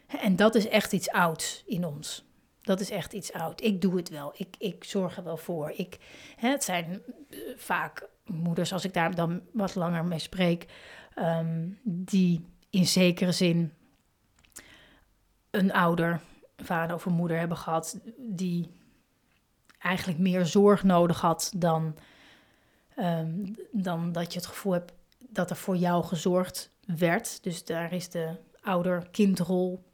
En 0.06 0.36
dat 0.36 0.54
is 0.54 0.68
echt 0.68 0.92
iets 0.92 1.10
ouds 1.10 1.62
in 1.66 1.84
ons. 1.84 2.24
Dat 2.62 2.80
is 2.80 2.90
echt 2.90 3.12
iets 3.12 3.32
oud. 3.32 3.62
Ik 3.62 3.80
doe 3.80 3.96
het 3.96 4.08
wel. 4.08 4.32
Ik, 4.36 4.56
ik 4.58 4.84
zorg 4.84 5.16
er 5.16 5.24
wel 5.24 5.36
voor. 5.36 5.70
Ik, 5.70 5.98
hè, 6.36 6.48
het 6.48 6.64
zijn 6.64 7.02
eh, 7.30 7.38
vaak 7.56 8.08
moeders, 8.24 8.72
als 8.72 8.84
ik 8.84 8.94
daar 8.94 9.14
dan 9.14 9.40
wat 9.52 9.74
langer 9.74 10.04
mee 10.04 10.18
spreek, 10.18 10.66
ehm, 11.14 11.68
die 11.82 12.44
in 12.70 12.86
zekere 12.86 13.32
zin 13.32 13.72
een 15.50 15.72
ouder, 15.72 16.20
vader 16.56 16.96
of 16.96 17.04
een 17.04 17.12
moeder 17.12 17.38
hebben 17.38 17.56
gehad, 17.56 18.00
die 18.16 18.70
eigenlijk 19.80 20.18
meer 20.18 20.46
zorg 20.46 20.82
nodig 20.82 21.20
had 21.20 21.52
dan, 21.56 21.96
ehm, 22.96 23.46
dan 23.72 24.12
dat 24.12 24.32
je 24.32 24.38
het 24.38 24.48
gevoel 24.48 24.72
hebt 24.72 24.92
dat 25.28 25.50
er 25.50 25.56
voor 25.56 25.76
jou 25.76 26.04
gezorgd 26.04 26.70
werd. 26.96 27.42
Dus 27.42 27.64
daar 27.64 27.92
is 27.92 28.08
de 28.08 28.36
ouder-kindrol 28.60 29.84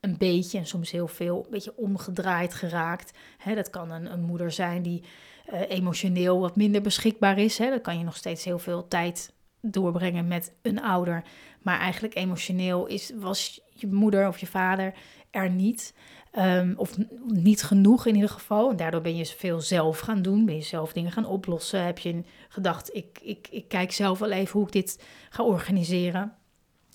een 0.00 0.16
beetje 0.16 0.58
en 0.58 0.66
soms 0.66 0.90
heel 0.90 1.08
veel 1.08 1.44
een 1.44 1.50
beetje 1.50 1.76
omgedraaid 1.76 2.54
geraakt. 2.54 3.18
Dat 3.54 3.70
kan 3.70 3.90
een, 3.90 4.12
een 4.12 4.22
moeder 4.22 4.52
zijn 4.52 4.82
die 4.82 5.04
uh, 5.52 5.70
emotioneel 5.70 6.40
wat 6.40 6.56
minder 6.56 6.82
beschikbaar 6.82 7.38
is. 7.38 7.56
Dan 7.56 7.80
kan 7.80 7.98
je 7.98 8.04
nog 8.04 8.16
steeds 8.16 8.44
heel 8.44 8.58
veel 8.58 8.88
tijd 8.88 9.32
doorbrengen 9.60 10.28
met 10.28 10.52
een 10.62 10.82
ouder. 10.82 11.24
Maar 11.62 11.78
eigenlijk 11.78 12.14
emotioneel 12.14 12.86
is, 12.86 13.12
was 13.14 13.60
je 13.70 13.86
moeder 13.86 14.28
of 14.28 14.38
je 14.38 14.46
vader 14.46 14.94
er 15.30 15.50
niet. 15.50 15.94
Um, 16.38 16.74
of 16.76 16.96
niet 17.26 17.62
genoeg 17.62 18.06
in 18.06 18.14
ieder 18.14 18.30
geval. 18.30 18.70
En 18.70 18.76
daardoor 18.76 19.00
ben 19.00 19.16
je 19.16 19.26
veel 19.26 19.60
zelf 19.60 19.98
gaan 19.98 20.22
doen. 20.22 20.44
Ben 20.44 20.54
je 20.54 20.62
zelf 20.62 20.92
dingen 20.92 21.12
gaan 21.12 21.26
oplossen. 21.26 21.84
Heb 21.84 21.98
je 21.98 22.22
gedacht, 22.48 22.94
ik, 22.94 23.18
ik, 23.22 23.48
ik 23.50 23.68
kijk 23.68 23.92
zelf 23.92 24.18
wel 24.18 24.30
even 24.30 24.52
hoe 24.52 24.66
ik 24.66 24.72
dit 24.72 25.02
ga 25.30 25.44
organiseren. 25.44 26.32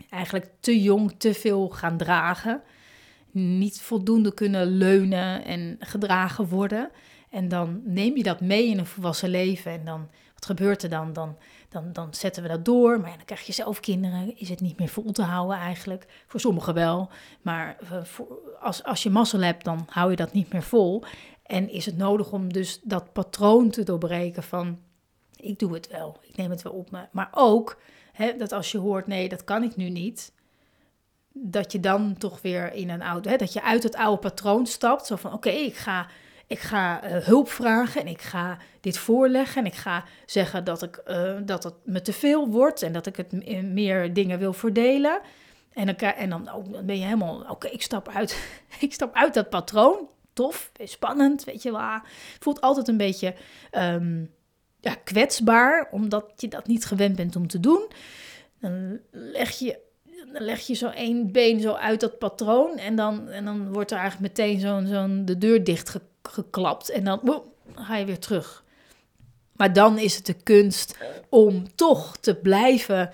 Eigenlijk 0.09 0.49
te 0.59 0.81
jong, 0.81 1.13
te 1.17 1.33
veel 1.33 1.69
gaan 1.69 1.97
dragen. 1.97 2.61
Niet 3.31 3.81
voldoende 3.81 4.33
kunnen 4.33 4.67
leunen 4.67 5.45
en 5.45 5.75
gedragen 5.79 6.47
worden. 6.47 6.89
En 7.29 7.47
dan 7.47 7.81
neem 7.85 8.17
je 8.17 8.23
dat 8.23 8.41
mee 8.41 8.67
in 8.67 8.77
een 8.77 8.85
volwassen 8.85 9.29
leven. 9.29 9.71
En 9.71 9.85
dan, 9.85 10.09
gebeurt 10.45 10.83
er 10.83 10.89
dan? 10.89 11.13
Dan, 11.13 11.37
dan, 11.69 11.93
dan 11.93 12.13
zetten 12.13 12.43
we 12.43 12.49
dat 12.49 12.65
door. 12.65 12.99
Maar 12.99 13.15
dan 13.15 13.25
krijg 13.25 13.41
je 13.41 13.53
zelf 13.53 13.79
kinderen. 13.79 14.37
Is 14.37 14.49
het 14.49 14.61
niet 14.61 14.79
meer 14.79 14.87
vol 14.87 15.11
te 15.11 15.21
houden 15.21 15.57
eigenlijk? 15.57 16.23
Voor 16.27 16.39
sommigen 16.39 16.73
wel. 16.73 17.09
Maar 17.41 17.77
eh, 17.79 18.03
voor, 18.03 18.27
als, 18.59 18.83
als 18.83 19.03
je 19.03 19.09
mazzel 19.09 19.41
hebt, 19.41 19.63
dan 19.63 19.85
hou 19.89 20.09
je 20.09 20.15
dat 20.15 20.33
niet 20.33 20.53
meer 20.53 20.63
vol. 20.63 21.03
En 21.43 21.69
is 21.69 21.85
het 21.85 21.97
nodig 21.97 22.31
om 22.31 22.53
dus 22.53 22.79
dat 22.83 23.13
patroon 23.13 23.69
te 23.69 23.83
doorbreken 23.83 24.43
van... 24.43 24.79
ik 25.35 25.59
doe 25.59 25.73
het 25.73 25.87
wel, 25.87 26.17
ik 26.21 26.35
neem 26.35 26.49
het 26.49 26.61
wel 26.61 26.73
op 26.73 26.91
me. 26.91 27.07
Maar 27.11 27.29
ook 27.31 27.77
hè, 28.11 28.37
dat 28.37 28.51
als 28.51 28.71
je 28.71 28.77
hoort, 28.77 29.07
nee, 29.07 29.29
dat 29.29 29.43
kan 29.43 29.63
ik 29.63 29.75
nu 29.75 29.89
niet 29.89 30.33
dat 31.33 31.71
je 31.71 31.79
dan 31.79 32.17
toch 32.17 32.41
weer 32.41 32.73
in 32.73 32.89
een 32.89 33.01
oude, 33.01 33.29
hè, 33.29 33.35
dat 33.35 33.53
je 33.53 33.63
uit 33.63 33.83
het 33.83 33.95
oude 33.95 34.21
patroon 34.21 34.65
stapt. 34.65 35.05
Zo 35.05 35.15
van: 35.15 35.33
oké, 35.33 35.49
ik 35.49 35.75
ga 35.75 36.07
ik 36.51 36.59
ga 36.59 37.03
uh, 37.03 37.17
hulp 37.17 37.49
vragen 37.49 38.01
en 38.01 38.07
ik 38.07 38.21
ga 38.21 38.57
dit 38.79 38.97
voorleggen 38.97 39.61
en 39.61 39.71
ik 39.71 39.75
ga 39.77 40.03
zeggen 40.25 40.63
dat, 40.63 40.83
ik, 40.83 41.01
uh, 41.07 41.37
dat 41.45 41.63
het 41.63 41.73
me 41.83 42.01
te 42.01 42.13
veel 42.13 42.47
wordt 42.47 42.81
en 42.81 42.93
dat 42.93 43.05
ik 43.05 43.15
het 43.15 43.31
meer 43.63 44.13
dingen 44.13 44.39
wil 44.39 44.53
verdelen. 44.53 45.21
En 45.73 45.85
dan, 45.85 45.95
en 45.95 46.29
dan, 46.29 46.53
oh, 46.53 46.71
dan 46.71 46.85
ben 46.85 46.97
je 46.97 47.03
helemaal, 47.03 47.45
oké, 47.49 47.67
ik 47.67 47.81
stap 47.81 48.09
uit, 48.09 48.49
ik 48.79 48.93
stap 48.93 49.15
uit 49.15 49.33
dat 49.33 49.49
patroon. 49.49 50.09
Tof, 50.33 50.71
spannend, 50.83 51.43
weet 51.43 51.61
je 51.63 51.71
wel. 51.71 52.01
Voelt 52.39 52.61
altijd 52.61 52.87
een 52.87 52.97
beetje 52.97 53.35
um, 53.71 54.31
ja, 54.79 54.95
kwetsbaar, 55.03 55.87
omdat 55.91 56.25
je 56.35 56.47
dat 56.47 56.67
niet 56.67 56.85
gewend 56.85 57.15
bent 57.15 57.35
om 57.35 57.47
te 57.47 57.59
doen. 57.59 57.91
Dan 58.59 58.99
leg 59.11 59.51
je 59.51 59.79
dan 60.33 60.43
leg 60.43 60.59
je 60.59 60.73
zo 60.73 60.89
één 60.89 61.31
been 61.31 61.59
zo 61.59 61.73
uit 61.73 61.99
dat 61.99 62.17
patroon. 62.17 62.77
En 62.77 62.95
dan, 62.95 63.29
en 63.29 63.45
dan 63.45 63.73
wordt 63.73 63.91
er 63.91 63.97
eigenlijk 63.97 64.37
meteen 64.37 64.59
zo'n 64.59 64.87
zo'n 64.87 65.25
de 65.25 65.37
deur 65.37 65.63
dicht 65.63 65.89
geklapt. 66.23 66.89
En 66.89 67.03
dan 67.03 67.43
ga 67.75 67.95
je 67.95 68.05
weer 68.05 68.19
terug. 68.19 68.63
Maar 69.51 69.73
dan 69.73 69.97
is 69.97 70.15
het 70.15 70.25
de 70.25 70.33
kunst 70.33 70.97
om 71.29 71.75
toch 71.75 72.17
te 72.17 72.35
blijven 72.35 73.11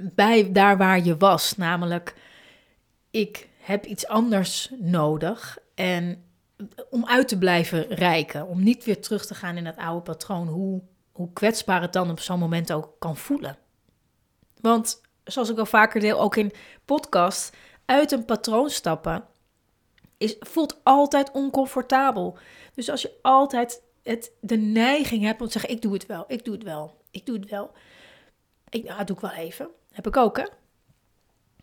bij 0.00 0.52
daar 0.52 0.76
waar 0.76 1.04
je 1.04 1.16
was. 1.16 1.56
Namelijk, 1.56 2.14
ik 3.10 3.48
heb 3.58 3.84
iets 3.84 4.06
anders 4.06 4.70
nodig. 4.78 5.58
En 5.74 6.24
om 6.90 7.06
uit 7.06 7.28
te 7.28 7.38
blijven 7.38 7.86
rijken. 7.86 8.46
Om 8.46 8.62
niet 8.62 8.84
weer 8.84 9.00
terug 9.00 9.26
te 9.26 9.34
gaan 9.34 9.56
in 9.56 9.66
het 9.66 9.76
oude 9.76 10.02
patroon. 10.02 10.48
Hoe, 10.48 10.82
hoe 11.12 11.32
kwetsbaar 11.32 11.82
het 11.82 11.92
dan 11.92 12.10
op 12.10 12.20
zo'n 12.20 12.38
moment 12.38 12.72
ook 12.72 12.94
kan 12.98 13.16
voelen. 13.16 13.56
Want 14.60 15.00
zoals 15.24 15.50
ik 15.50 15.58
al 15.58 15.66
vaker 15.66 16.00
deel, 16.00 16.20
ook 16.20 16.36
in 16.36 16.52
podcast, 16.84 17.56
uit 17.84 18.12
een 18.12 18.24
patroon 18.24 18.70
stappen, 18.70 19.24
is, 20.20 20.36
voelt 20.40 20.80
altijd 20.82 21.30
oncomfortabel. 21.30 22.38
Dus 22.74 22.90
als 22.90 23.02
je 23.02 23.18
altijd 23.22 23.82
het, 24.02 24.32
de 24.40 24.56
neiging 24.56 25.22
hebt 25.22 25.40
om 25.40 25.46
te 25.46 25.52
zeggen, 25.52 25.70
ik 25.70 25.82
doe 25.82 25.92
het 25.92 26.06
wel, 26.06 26.24
ik 26.28 26.44
doe 26.44 26.54
het 26.54 26.62
wel, 26.62 26.96
ik 27.10 27.26
doe 27.26 27.36
het 27.36 27.50
wel. 27.50 27.72
Ik, 28.68 28.84
nou, 28.84 29.04
doe 29.04 29.16
ik 29.16 29.22
wel 29.22 29.32
even. 29.32 29.68
Heb 29.92 30.06
ik 30.06 30.16
ook, 30.16 30.36
hè? 30.36 30.44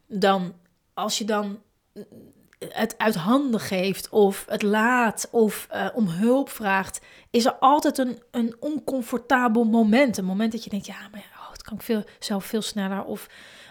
Dan, 0.07 0.53
als 0.93 1.17
je 1.17 1.25
dan 1.25 1.61
het 2.59 2.97
uit 2.97 3.15
handen 3.15 3.59
geeft 3.59 4.09
of 4.09 4.45
het 4.49 4.61
laat 4.61 5.27
of 5.31 5.67
uh, 5.73 5.87
om 5.93 6.07
hulp 6.07 6.49
vraagt, 6.49 7.01
is 7.29 7.45
er 7.45 7.55
altijd 7.55 7.97
een, 7.97 8.21
een 8.31 8.55
oncomfortabel 8.59 9.63
moment. 9.63 10.17
Een 10.17 10.25
moment 10.25 10.51
dat 10.51 10.63
je 10.63 10.69
denkt, 10.69 10.85
ja, 10.85 11.07
maar 11.11 11.31
oh, 11.35 11.51
het 11.51 11.61
kan 11.61 11.75
ik 11.75 11.81
veel, 11.81 12.03
zelf 12.19 12.45
veel 12.45 12.61
sneller. 12.61 13.03
Of 13.03 13.27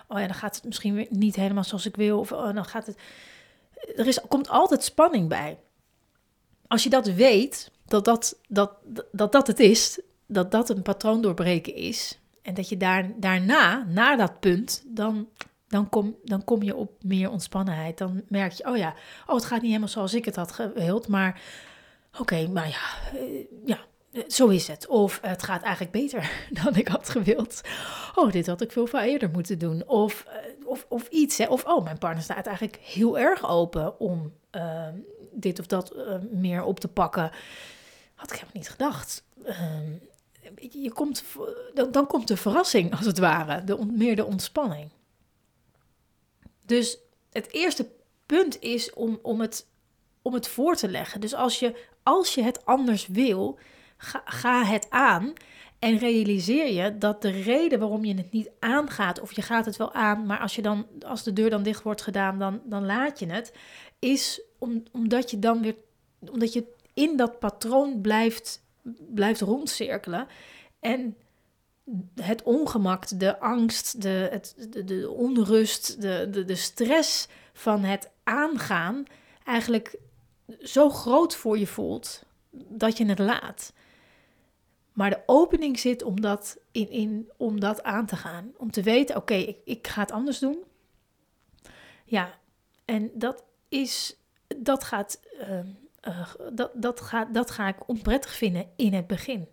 oh 0.08 0.18
ja, 0.18 0.26
dan 0.26 0.36
gaat 0.36 0.54
het 0.56 0.64
misschien 0.64 0.94
weer 0.94 1.06
niet 1.10 1.36
helemaal 1.36 1.64
zoals 1.64 1.86
ik 1.86 1.96
wil. 1.96 2.18
Of 2.18 2.32
oh, 2.32 2.54
dan 2.54 2.64
gaat 2.64 2.86
het. 2.86 2.98
Er 3.96 4.06
is, 4.06 4.20
komt 4.28 4.48
altijd 4.48 4.82
spanning 4.82 5.28
bij. 5.28 5.58
Als 6.66 6.82
je 6.82 6.90
dat 6.90 7.06
weet, 7.06 7.70
dat 7.86 8.04
dat, 8.04 8.38
dat, 8.48 8.72
dat, 9.12 9.32
dat 9.32 9.46
het 9.46 9.60
is, 9.60 10.00
dat 10.26 10.50
dat 10.50 10.68
een 10.68 10.82
patroon 10.82 11.22
doorbreken 11.22 11.74
is. 11.74 12.18
En 12.42 12.54
dat 12.54 12.68
je 12.68 12.76
daar, 12.76 13.12
daarna, 13.16 13.84
na 13.88 14.16
dat 14.16 14.40
punt, 14.40 14.82
dan, 14.86 15.28
dan, 15.68 15.88
kom, 15.88 16.16
dan 16.24 16.44
kom 16.44 16.62
je 16.62 16.76
op 16.76 16.90
meer 17.02 17.30
ontspannenheid. 17.30 17.98
Dan 17.98 18.22
merk 18.28 18.52
je, 18.52 18.68
oh 18.68 18.76
ja, 18.76 18.94
oh, 19.26 19.34
het 19.34 19.44
gaat 19.44 19.60
niet 19.60 19.68
helemaal 19.68 19.88
zoals 19.88 20.14
ik 20.14 20.24
het 20.24 20.36
had 20.36 20.52
gewild. 20.52 21.08
Maar 21.08 21.40
oké, 22.18 22.48
maar 22.48 22.68
ja, 22.68 23.18
eh, 23.18 23.46
ja, 23.64 23.78
zo 24.28 24.48
is 24.48 24.68
het. 24.68 24.86
Of 24.86 25.18
het 25.22 25.42
gaat 25.42 25.62
eigenlijk 25.62 25.92
beter 25.92 26.30
dan 26.62 26.74
ik 26.74 26.88
had 26.88 27.08
gewild. 27.08 27.60
Oh, 28.14 28.32
dit 28.32 28.46
had 28.46 28.60
ik 28.60 28.72
veel 28.72 28.88
eerder 29.00 29.30
moeten 29.30 29.58
doen. 29.58 29.88
Of, 29.88 30.26
eh, 30.28 30.68
of, 30.68 30.86
of 30.88 31.08
iets. 31.08 31.38
Hè. 31.38 31.46
Of, 31.46 31.64
oh, 31.64 31.84
mijn 31.84 31.98
partner 31.98 32.22
staat 32.22 32.46
eigenlijk 32.46 32.76
heel 32.76 33.18
erg 33.18 33.48
open 33.48 34.00
om 34.00 34.32
uh, 34.52 34.88
dit 35.32 35.58
of 35.58 35.66
dat 35.66 35.96
uh, 35.96 36.14
meer 36.30 36.64
op 36.64 36.80
te 36.80 36.88
pakken. 36.88 37.30
Had 38.14 38.30
ik 38.30 38.32
helemaal 38.32 38.52
niet 38.54 38.70
gedacht. 38.70 39.24
Uh, 39.46 39.70
je 40.70 40.92
komt, 40.92 41.24
dan, 41.74 41.90
dan 41.90 42.06
komt 42.06 42.28
de 42.28 42.36
verrassing, 42.36 42.96
als 42.96 43.06
het 43.06 43.18
ware. 43.18 43.64
De, 43.64 43.86
meer 43.86 44.16
de 44.16 44.24
ontspanning. 44.24 44.90
Dus 46.62 46.98
het 47.32 47.52
eerste 47.52 47.90
punt 48.26 48.60
is 48.60 48.92
om, 48.92 49.18
om, 49.22 49.40
het, 49.40 49.66
om 50.22 50.34
het 50.34 50.48
voor 50.48 50.76
te 50.76 50.88
leggen. 50.88 51.20
Dus 51.20 51.34
als 51.34 51.58
je, 51.58 51.86
als 52.02 52.34
je 52.34 52.42
het 52.42 52.64
anders 52.64 53.06
wil 53.06 53.58
Ga, 53.96 54.64
het 54.64 54.90
aan. 54.90 55.32
En 55.78 55.98
realiseer 55.98 56.72
je 56.72 56.98
dat 56.98 57.22
de 57.22 57.30
reden 57.30 57.78
waarom 57.78 58.04
je 58.04 58.14
het 58.14 58.32
niet 58.32 58.50
aangaat, 58.58 59.20
of 59.20 59.32
je 59.32 59.42
gaat 59.42 59.64
het 59.64 59.76
wel 59.76 59.92
aan, 59.92 60.26
maar 60.26 60.38
als, 60.38 60.54
je 60.54 60.62
dan, 60.62 60.86
als 61.06 61.22
de 61.22 61.32
deur 61.32 61.50
dan 61.50 61.62
dicht 61.62 61.82
wordt 61.82 62.02
gedaan, 62.02 62.38
dan, 62.38 62.60
dan 62.64 62.86
laat 62.86 63.18
je 63.18 63.26
het, 63.26 63.52
is 63.98 64.40
om, 64.58 64.82
omdat 64.92 65.30
je 65.30 65.38
dan 65.38 65.62
weer, 65.62 65.76
omdat 66.30 66.52
je 66.52 66.64
in 66.94 67.16
dat 67.16 67.38
patroon 67.38 68.00
blijft, 68.00 68.62
blijft 69.14 69.40
rondcirkelen. 69.40 70.26
En 70.80 71.16
het 72.20 72.42
ongemak, 72.42 73.18
de 73.18 73.40
angst, 73.40 74.02
de, 74.02 74.28
het, 74.30 74.54
de, 74.70 74.84
de 74.84 75.10
onrust, 75.10 76.00
de, 76.00 76.28
de, 76.30 76.44
de 76.44 76.54
stress 76.54 77.28
van 77.52 77.84
het 77.84 78.10
aangaan 78.24 79.04
eigenlijk 79.44 79.96
zo 80.60 80.90
groot 80.90 81.36
voor 81.36 81.58
je 81.58 81.66
voelt 81.66 82.22
dat 82.50 82.98
je 82.98 83.06
het 83.06 83.18
laat. 83.18 83.72
Maar 84.96 85.10
de 85.10 85.22
opening 85.26 85.78
zit 85.78 86.02
om 86.02 86.20
dat, 86.20 86.58
in, 86.72 86.90
in, 86.90 87.30
om 87.36 87.60
dat 87.60 87.82
aan 87.82 88.06
te 88.06 88.16
gaan. 88.16 88.52
Om 88.56 88.70
te 88.70 88.82
weten, 88.82 89.16
oké, 89.16 89.34
ik, 89.34 89.56
ik 89.64 89.86
ga 89.86 90.00
het 90.00 90.12
anders 90.12 90.38
doen. 90.38 90.64
Ja, 92.04 92.38
en 92.84 93.10
dat 93.14 93.44
is, 93.68 94.16
dat 94.56 94.84
gaat, 94.84 95.20
uh, 95.40 95.58
uh, 96.02 96.34
dat, 96.52 96.70
dat, 96.74 97.00
gaat, 97.00 97.34
dat 97.34 97.50
ga 97.50 97.68
ik 97.68 97.88
onprettig 97.88 98.34
vinden 98.34 98.68
in 98.76 98.94
het 98.94 99.06
begin. 99.06 99.48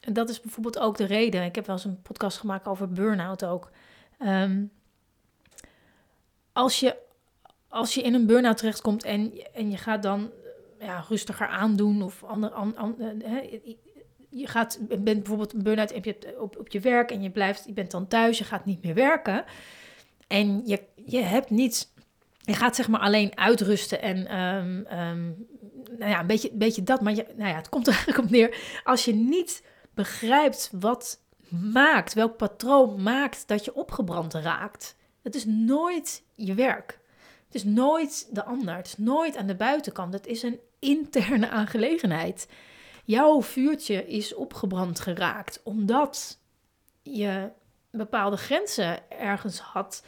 En 0.00 0.12
dat 0.12 0.28
is 0.28 0.40
bijvoorbeeld 0.40 0.78
ook 0.78 0.96
de 0.96 1.04
reden. 1.04 1.44
Ik 1.44 1.54
heb 1.54 1.66
wel 1.66 1.76
eens 1.76 1.84
een 1.84 2.02
podcast 2.02 2.38
gemaakt 2.38 2.66
over 2.66 2.92
burn-out 2.92 3.44
ook. 3.44 3.70
Um, 4.18 4.72
als, 6.52 6.80
je, 6.80 6.96
als 7.68 7.94
je 7.94 8.02
in 8.02 8.14
een 8.14 8.26
burn-out 8.26 8.56
terechtkomt 8.56 9.04
en, 9.04 9.52
en 9.52 9.70
je 9.70 9.76
gaat 9.76 10.02
dan 10.02 10.30
ja, 10.80 11.04
rustiger 11.08 11.46
aandoen 11.46 12.02
of 12.02 12.24
ander, 12.24 12.50
an, 12.50 12.76
an, 12.76 12.94
hè, 13.24 13.60
je 14.30 14.46
gaat, 14.46 14.78
bent 14.88 15.04
bijvoorbeeld 15.04 15.52
een 15.52 15.62
burn-out 15.62 15.94
op, 16.38 16.58
op 16.58 16.68
je 16.68 16.80
werk 16.80 17.10
en 17.10 17.22
je 17.22 17.30
blijft, 17.30 17.64
je 17.66 17.72
bent 17.72 17.90
dan 17.90 18.08
thuis, 18.08 18.38
je 18.38 18.44
gaat 18.44 18.64
niet 18.64 18.82
meer 18.82 18.94
werken. 18.94 19.44
En 20.26 20.62
je, 20.66 20.82
je 20.94 21.20
hebt 21.20 21.50
niets, 21.50 21.92
je 22.38 22.54
gaat 22.54 22.76
zeg 22.76 22.88
maar 22.88 23.00
alleen 23.00 23.38
uitrusten 23.38 24.02
en 24.02 24.38
um, 24.40 24.86
um, 24.98 25.46
nou 25.98 26.10
ja, 26.10 26.20
een 26.20 26.26
beetje, 26.26 26.50
een 26.50 26.58
beetje 26.58 26.82
dat. 26.82 27.00
Maar 27.00 27.14
je, 27.14 27.26
nou 27.36 27.50
ja, 27.50 27.56
het 27.56 27.68
komt 27.68 27.86
er 27.86 27.92
eigenlijk 27.98 28.24
op 28.24 28.30
neer. 28.30 28.80
Als 28.84 29.04
je 29.04 29.14
niet 29.14 29.64
begrijpt 29.94 30.70
wat 30.80 31.22
maakt, 31.72 32.14
welk 32.14 32.36
patroon 32.36 33.02
maakt 33.02 33.48
dat 33.48 33.64
je 33.64 33.74
opgebrand 33.74 34.34
raakt. 34.34 34.96
Het 35.22 35.34
is 35.34 35.44
nooit 35.44 36.24
je 36.34 36.54
werk. 36.54 36.98
Het 37.46 37.54
is 37.54 37.64
nooit 37.64 38.28
de 38.30 38.44
ander. 38.44 38.76
Het 38.76 38.86
is 38.86 38.96
nooit 38.96 39.36
aan 39.36 39.46
de 39.46 39.54
buitenkant. 39.54 40.12
Het 40.12 40.26
is 40.26 40.42
een 40.42 40.60
interne 40.80 41.48
aangelegenheid. 41.48 42.48
Jouw 43.04 43.42
vuurtje 43.42 44.06
is 44.06 44.34
opgebrand 44.34 45.00
geraakt 45.00 45.60
omdat 45.64 46.38
je 47.02 47.50
bepaalde 47.90 48.36
grenzen 48.36 49.10
ergens 49.10 49.58
had 49.58 50.02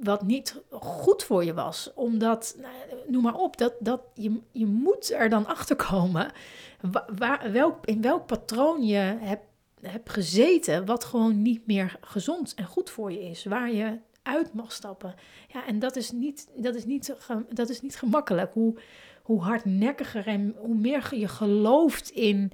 wat 0.00 0.22
niet 0.22 0.62
goed 0.70 1.22
voor 1.22 1.44
je 1.44 1.54
was. 1.54 1.90
Omdat, 1.94 2.56
nou, 2.60 2.74
noem 3.06 3.22
maar 3.22 3.34
op, 3.34 3.56
dat, 3.56 3.74
dat 3.80 4.00
je, 4.14 4.40
je 4.52 4.66
moet 4.66 5.12
er 5.12 5.28
dan 5.28 5.46
achter 5.46 5.76
komen 5.76 6.32
welk, 7.52 7.86
in 7.86 8.02
welk 8.02 8.26
patroon 8.26 8.86
je 8.86 9.16
hebt, 9.20 9.46
hebt 9.80 10.10
gezeten 10.10 10.84
wat 10.84 11.04
gewoon 11.04 11.42
niet 11.42 11.66
meer 11.66 11.96
gezond 12.00 12.54
en 12.54 12.64
goed 12.64 12.90
voor 12.90 13.12
je 13.12 13.22
is. 13.22 13.44
Waar 13.44 13.72
je 13.72 13.98
uit 14.22 14.54
mag 14.54 14.72
stappen. 14.72 15.14
Ja, 15.48 15.66
en 15.66 15.78
dat 15.78 15.96
is 15.96 16.10
niet, 16.10 16.48
dat 16.56 16.74
is 16.74 16.84
niet, 16.84 17.16
dat 17.50 17.68
is 17.68 17.80
niet 17.80 17.96
gemakkelijk. 17.96 18.52
Hoe, 18.52 18.74
hoe 19.22 19.42
hardnekkiger 19.42 20.26
en 20.26 20.54
hoe 20.58 20.74
meer 20.74 21.14
je 21.14 21.28
gelooft 21.28 22.10
in 22.10 22.52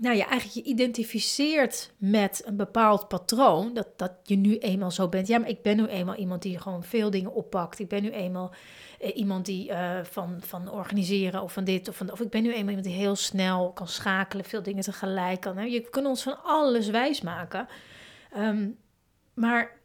nou 0.00 0.16
je 0.16 0.24
eigenlijk 0.24 0.66
je 0.66 0.72
identificeert 0.72 1.92
met 1.96 2.42
een 2.44 2.56
bepaald 2.56 3.08
patroon, 3.08 3.74
dat, 3.74 3.88
dat 3.96 4.12
je 4.22 4.36
nu 4.36 4.58
eenmaal 4.58 4.90
zo 4.90 5.08
bent. 5.08 5.26
Ja, 5.26 5.38
maar 5.38 5.48
ik 5.48 5.62
ben 5.62 5.76
nu 5.76 5.86
eenmaal 5.86 6.14
iemand 6.14 6.42
die 6.42 6.58
gewoon 6.58 6.82
veel 6.82 7.10
dingen 7.10 7.34
oppakt. 7.34 7.78
Ik 7.78 7.88
ben 7.88 8.02
nu 8.02 8.10
eenmaal 8.10 8.52
eh, 9.00 9.16
iemand 9.16 9.46
die 9.46 9.70
uh, 9.70 9.98
van, 10.02 10.36
van 10.40 10.70
organiseren 10.70 11.42
of 11.42 11.52
van 11.52 11.64
dit 11.64 11.88
of 11.88 11.96
van 11.96 12.12
of 12.12 12.20
ik 12.20 12.30
ben 12.30 12.42
nu 12.42 12.48
eenmaal 12.48 12.68
iemand 12.68 12.86
die 12.86 12.96
heel 12.96 13.16
snel 13.16 13.72
kan 13.72 13.88
schakelen, 13.88 14.44
veel 14.44 14.62
dingen 14.62 14.82
tegelijk 14.82 15.40
kan. 15.40 15.56
Hè? 15.56 15.64
Je 15.64 15.80
kunt 15.80 16.06
ons 16.06 16.22
van 16.22 16.42
alles 16.44 16.88
wijsmaken. 16.88 17.68
Um, 18.36 18.78
maar 19.34 19.76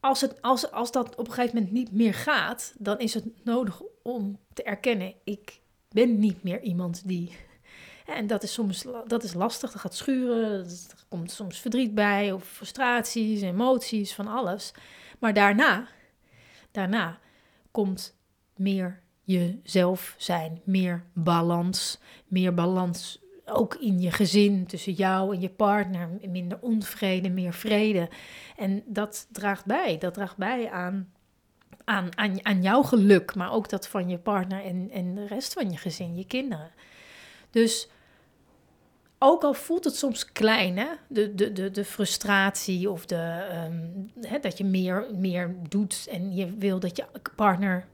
als, 0.00 0.20
het, 0.20 0.42
als, 0.42 0.70
als 0.70 0.92
dat 0.92 1.16
op 1.16 1.26
een 1.26 1.32
gegeven 1.32 1.56
moment 1.56 1.72
niet 1.72 1.92
meer 1.92 2.14
gaat, 2.14 2.74
dan 2.78 2.98
is 2.98 3.14
het 3.14 3.24
nodig 3.44 3.82
om 4.04 4.38
te 4.52 4.62
erkennen: 4.62 5.14
ik 5.24 5.60
ben 5.88 6.18
niet 6.18 6.42
meer 6.42 6.60
iemand 6.60 7.08
die 7.08 7.30
en 8.06 8.26
dat 8.26 8.42
is 8.42 8.52
soms 8.52 8.84
dat 9.06 9.22
is 9.22 9.34
lastig, 9.34 9.72
dat 9.72 9.80
gaat 9.80 9.94
schuren, 9.94 10.64
er 10.64 11.04
komt 11.08 11.30
soms 11.30 11.60
verdriet 11.60 11.94
bij, 11.94 12.32
of 12.32 12.44
frustraties, 12.44 13.40
emoties, 13.40 14.14
van 14.14 14.28
alles. 14.28 14.72
Maar 15.18 15.34
daarna, 15.34 15.88
daarna 16.70 17.18
komt 17.70 18.16
meer 18.56 19.02
jezelf 19.22 20.14
zijn, 20.18 20.60
meer 20.64 21.04
balans, 21.12 21.98
meer 22.26 22.54
balans 22.54 23.22
ook 23.46 23.74
in 23.74 24.00
je 24.00 24.10
gezin, 24.10 24.66
tussen 24.66 24.92
jou 24.92 25.34
en 25.34 25.40
je 25.40 25.50
partner, 25.50 26.08
minder 26.28 26.58
onvrede, 26.60 27.28
meer 27.30 27.52
vrede. 27.52 28.08
En 28.56 28.82
dat 28.86 29.28
draagt 29.32 29.64
bij, 29.64 29.98
dat 29.98 30.14
draagt 30.14 30.36
bij 30.36 30.70
aan, 30.70 31.12
aan, 31.84 32.18
aan, 32.18 32.44
aan 32.44 32.62
jouw 32.62 32.82
geluk, 32.82 33.34
maar 33.34 33.52
ook 33.52 33.68
dat 33.68 33.88
van 33.88 34.08
je 34.08 34.18
partner 34.18 34.64
en, 34.64 34.90
en 34.90 35.14
de 35.14 35.26
rest 35.26 35.52
van 35.52 35.70
je 35.70 35.76
gezin, 35.76 36.16
je 36.16 36.26
kinderen. 36.26 36.70
Dus 37.50 37.88
ook 39.18 39.42
al 39.42 39.54
voelt 39.54 39.84
het 39.84 39.96
soms 39.96 40.32
klein, 40.32 40.78
hè? 40.78 40.88
De, 41.08 41.34
de, 41.34 41.52
de, 41.52 41.70
de 41.70 41.84
frustratie 41.84 42.90
of 42.90 43.06
de, 43.06 43.46
um, 43.66 44.10
hè, 44.20 44.38
dat 44.38 44.58
je 44.58 44.64
meer, 44.64 45.06
meer 45.14 45.56
doet 45.68 46.06
en 46.10 46.34
je 46.34 46.54
wil 46.56 46.80
dat 46.80 46.96
je 46.96 47.04
partner 47.36 47.86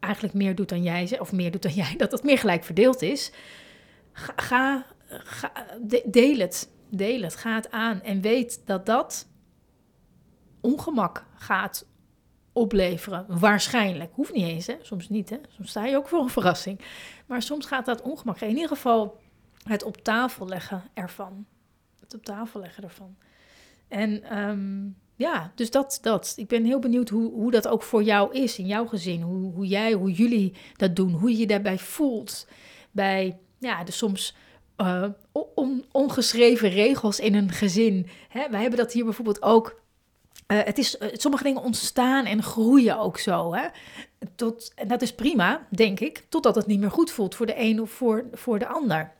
eigenlijk 0.00 0.34
meer 0.34 0.54
doet 0.54 0.68
dan 0.68 0.82
jij, 0.82 1.20
of 1.20 1.32
meer 1.32 1.50
doet 1.50 1.62
dan 1.62 1.72
jij, 1.72 1.94
dat 2.02 2.12
het 2.12 2.22
meer 2.22 2.38
gelijk 2.38 2.64
verdeeld 2.64 3.02
is. 3.02 3.32
Ga, 4.12 4.32
ga, 4.36 4.86
ga 5.08 5.52
deel 6.04 6.38
het, 6.38 6.70
deel 6.90 7.22
het, 7.22 7.36
ga 7.36 7.54
het 7.54 7.70
aan 7.70 8.02
en 8.02 8.20
weet 8.20 8.62
dat 8.64 8.86
dat 8.86 9.28
ongemak 10.60 11.24
gaat 11.34 11.86
opleveren. 12.52 13.26
Waarschijnlijk. 13.28 14.10
Hoeft 14.14 14.32
niet 14.32 14.46
eens, 14.46 14.66
hè? 14.66 14.76
Soms 14.82 15.08
niet, 15.08 15.30
hè? 15.30 15.36
Soms 15.48 15.70
sta 15.70 15.84
je 15.84 15.96
ook 15.96 16.08
voor 16.08 16.20
een 16.20 16.28
verrassing. 16.28 16.80
Maar 17.26 17.42
soms 17.42 17.66
gaat 17.66 17.86
dat 17.86 18.02
ongemak. 18.02 18.40
In 18.40 18.48
ieder 18.48 18.68
geval 18.68 19.20
het 19.62 19.82
op 19.82 19.96
tafel 19.96 20.48
leggen 20.48 20.82
ervan. 20.94 21.46
Het 22.00 22.14
op 22.14 22.24
tafel 22.24 22.60
leggen 22.60 22.82
ervan. 22.82 23.16
En 23.88 24.38
um, 24.38 24.96
ja, 25.16 25.52
dus 25.54 25.70
dat, 25.70 25.98
dat. 26.02 26.32
Ik 26.36 26.48
ben 26.48 26.64
heel 26.64 26.78
benieuwd 26.78 27.08
hoe, 27.08 27.32
hoe 27.32 27.50
dat 27.50 27.68
ook 27.68 27.82
voor 27.82 28.02
jou 28.02 28.34
is 28.34 28.58
in 28.58 28.66
jouw 28.66 28.86
gezin. 28.86 29.20
Hoe, 29.20 29.52
hoe 29.52 29.66
jij, 29.66 29.92
hoe 29.92 30.12
jullie 30.12 30.54
dat 30.76 30.96
doen. 30.96 31.12
Hoe 31.12 31.30
je 31.30 31.38
je 31.38 31.46
daarbij 31.46 31.78
voelt. 31.78 32.46
Bij, 32.90 33.38
ja, 33.58 33.84
de 33.84 33.92
soms 33.92 34.34
on, 35.54 35.84
ongeschreven 35.92 36.68
regels 36.68 37.20
in 37.20 37.34
een 37.34 37.50
gezin. 37.50 38.06
Hè, 38.28 38.50
wij 38.50 38.60
hebben 38.60 38.78
dat 38.78 38.92
hier 38.92 39.04
bijvoorbeeld 39.04 39.42
ook. 39.42 39.81
Uh, 40.46 40.58
het 40.64 40.78
is, 40.78 40.96
uh, 40.98 41.08
sommige 41.12 41.44
dingen 41.44 41.62
ontstaan 41.62 42.24
en 42.24 42.42
groeien 42.42 42.98
ook 42.98 43.18
zo. 43.18 43.54
Hè? 43.54 43.66
Tot, 44.34 44.72
en 44.74 44.88
dat 44.88 45.02
is 45.02 45.14
prima, 45.14 45.66
denk 45.70 46.00
ik, 46.00 46.24
totdat 46.28 46.54
het 46.54 46.66
niet 46.66 46.80
meer 46.80 46.90
goed 46.90 47.10
voelt 47.10 47.34
voor 47.34 47.46
de 47.46 47.60
een 47.60 47.80
of 47.80 47.90
voor, 47.90 48.24
voor 48.32 48.58
de 48.58 48.66
ander. 48.66 49.12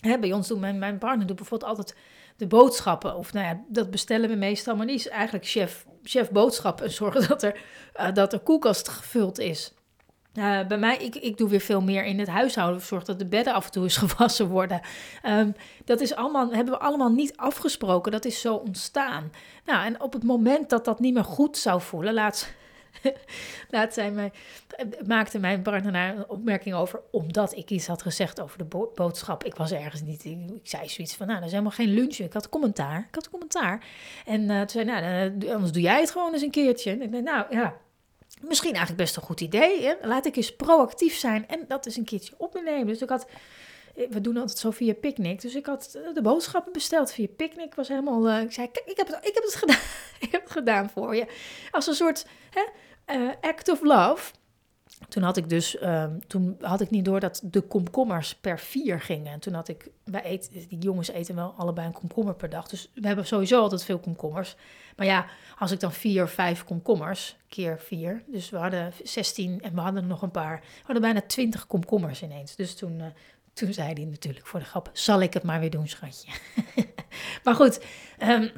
Hè, 0.00 0.18
bij 0.18 0.32
ons 0.32 0.48
doen 0.48 0.60
mijn, 0.60 0.78
mijn 0.78 0.98
partner 0.98 1.26
doet 1.26 1.36
bijvoorbeeld 1.36 1.70
altijd 1.70 1.94
de 2.36 2.46
boodschappen. 2.46 3.16
Of 3.16 3.32
nou 3.32 3.46
ja, 3.46 3.64
dat 3.68 3.90
bestellen 3.90 4.28
we 4.28 4.34
meestal. 4.34 4.76
Maar 4.76 4.86
die 4.86 4.94
is 4.94 5.08
eigenlijk 5.08 5.46
chef, 5.46 5.86
chef. 6.02 6.28
En 6.30 6.90
zorgen 6.90 7.28
dat 7.28 7.42
er, 7.42 7.60
uh, 8.00 8.12
dat 8.14 8.30
de 8.30 8.38
koelkast 8.38 8.88
gevuld 8.88 9.38
is. 9.38 9.72
Uh, 10.38 10.66
bij 10.66 10.78
mij, 10.78 10.96
ik, 10.96 11.14
ik 11.14 11.36
doe 11.36 11.48
weer 11.48 11.60
veel 11.60 11.80
meer 11.80 12.04
in 12.04 12.18
het 12.18 12.28
huishouden. 12.28 12.80
Zorg 12.80 13.04
dat 13.04 13.18
de 13.18 13.26
bedden 13.26 13.54
af 13.54 13.64
en 13.64 13.72
toe 13.72 13.82
eens 13.82 13.96
gewassen 14.06 14.48
worden. 14.48 14.80
Um, 15.26 15.54
dat 15.84 16.00
is 16.00 16.14
allemaal, 16.14 16.52
hebben 16.52 16.74
we 16.74 16.80
allemaal 16.80 17.10
niet 17.10 17.36
afgesproken. 17.36 18.12
Dat 18.12 18.24
is 18.24 18.40
zo 18.40 18.54
ontstaan. 18.54 19.32
Nou, 19.64 19.84
en 19.84 20.00
op 20.00 20.12
het 20.12 20.24
moment 20.24 20.70
dat 20.70 20.84
dat 20.84 21.00
niet 21.00 21.14
meer 21.14 21.24
goed 21.24 21.56
zou 21.56 21.80
voelen, 21.80 22.14
laat 22.14 22.56
Laat 23.70 23.94
zij 23.94 24.10
mij, 24.10 24.32
maakte 25.06 25.38
mijn 25.38 25.62
partner 25.62 25.94
een 25.94 26.28
opmerking 26.28 26.74
over, 26.74 27.00
omdat 27.10 27.56
ik 27.56 27.70
iets 27.70 27.86
had 27.86 28.02
gezegd 28.02 28.40
over 28.40 28.58
de 28.58 28.88
boodschap. 28.94 29.44
Ik 29.44 29.54
was 29.54 29.72
ergens 29.72 30.02
niet, 30.02 30.24
ik, 30.24 30.60
zei 30.62 30.88
zoiets 30.88 31.14
van, 31.14 31.26
nou, 31.26 31.38
dat 31.38 31.46
is 31.46 31.52
helemaal 31.52 31.74
geen 31.74 31.94
lunch. 31.94 32.16
Ik 32.16 32.32
had 32.32 32.48
commentaar, 32.48 33.06
ik 33.08 33.14
had 33.14 33.30
commentaar. 33.30 33.84
En 34.24 34.42
uh, 34.42 34.58
toen 34.58 34.68
zei 34.68 34.84
nou, 34.84 35.32
uh, 35.38 35.52
anders 35.52 35.72
doe 35.72 35.82
jij 35.82 36.00
het 36.00 36.10
gewoon 36.10 36.32
eens 36.32 36.42
een 36.42 36.50
keertje. 36.50 36.90
En 36.90 37.02
ik 37.02 37.12
dacht, 37.12 37.24
nou, 37.24 37.46
ja, 37.50 37.76
misschien 38.40 38.74
eigenlijk 38.74 39.02
best 39.02 39.16
een 39.16 39.22
goed 39.22 39.40
idee. 39.40 39.82
Hè? 39.82 39.94
Laat 40.02 40.26
ik 40.26 40.36
eens 40.36 40.56
proactief 40.56 41.16
zijn 41.16 41.48
en 41.48 41.64
dat 41.68 41.86
is 41.86 41.96
een 41.96 42.04
keertje 42.04 42.34
opnemen. 42.36 42.86
Dus 42.86 43.02
ik 43.02 43.08
had 43.08 43.26
we 44.10 44.20
doen 44.20 44.36
altijd 44.36 44.58
zo 44.58 44.70
via 44.70 44.94
Picnic. 44.94 45.40
Dus 45.40 45.54
ik 45.54 45.66
had 45.66 45.98
de 46.14 46.22
boodschappen 46.22 46.72
besteld 46.72 47.12
via 47.12 47.26
Picnic. 47.36 47.74
Was 47.74 47.88
helemaal. 47.88 48.28
Uh, 48.28 48.40
ik 48.40 48.52
zei: 48.52 48.70
Kijk, 48.70 48.86
ik 48.86 48.96
heb 48.96 49.06
het, 49.06 49.18
ik 49.26 49.34
heb 49.34 49.44
het 49.44 49.54
gedaan. 49.64 49.80
ik 50.20 50.32
heb 50.32 50.42
het 50.42 50.50
gedaan 50.50 50.90
voor 50.90 51.16
je. 51.16 51.26
Als 51.70 51.86
een 51.86 51.94
soort 51.94 52.26
hè, 52.50 53.32
act 53.40 53.68
of 53.68 53.82
love. 53.82 54.32
Toen 55.08 55.22
had 55.22 55.36
ik 55.36 55.48
dus, 55.48 55.82
um, 55.82 56.26
toen 56.26 56.56
had 56.60 56.80
ik 56.80 56.90
niet 56.90 57.04
door 57.04 57.20
dat 57.20 57.40
de 57.44 57.60
komkommers 57.60 58.34
per 58.34 58.58
vier 58.58 59.00
gingen. 59.00 59.32
En 59.32 59.40
toen 59.40 59.54
had 59.54 59.68
ik, 59.68 59.90
wij 60.04 60.22
eten, 60.22 60.52
die 60.68 60.78
jongens 60.78 61.08
eten 61.08 61.34
wel 61.34 61.54
allebei 61.56 61.86
een 61.86 61.92
komkommer 61.92 62.34
per 62.34 62.48
dag. 62.48 62.68
Dus 62.68 62.90
we 62.94 63.06
hebben 63.06 63.26
sowieso 63.26 63.60
altijd 63.60 63.84
veel 63.84 63.98
komkommers. 63.98 64.56
Maar 64.96 65.06
ja, 65.06 65.26
als 65.58 65.70
ik 65.70 65.80
dan 65.80 65.92
vier 65.92 66.22
of 66.22 66.30
vijf 66.30 66.64
komkommers, 66.64 67.36
keer 67.48 67.80
vier. 67.80 68.22
Dus 68.26 68.50
we 68.50 68.56
hadden 68.56 68.92
16 69.02 69.60
en 69.62 69.74
we 69.74 69.80
hadden 69.80 70.06
nog 70.06 70.22
een 70.22 70.30
paar. 70.30 70.60
We 70.60 70.82
hadden 70.82 71.02
bijna 71.02 71.20
20 71.20 71.66
komkommers 71.66 72.22
ineens. 72.22 72.56
Dus 72.56 72.74
toen, 72.74 72.98
uh, 72.98 73.06
Toen 73.52 73.72
zei 73.72 73.92
hij 73.92 74.04
natuurlijk 74.04 74.46
voor 74.46 74.60
de 74.60 74.66
grap, 74.66 74.90
zal 74.92 75.20
ik 75.20 75.34
het 75.34 75.42
maar 75.42 75.60
weer 75.60 75.70
doen, 75.70 75.88
schatje. 75.88 76.32
maar 77.44 77.54
goed, 77.54 77.84
um, 78.22 78.50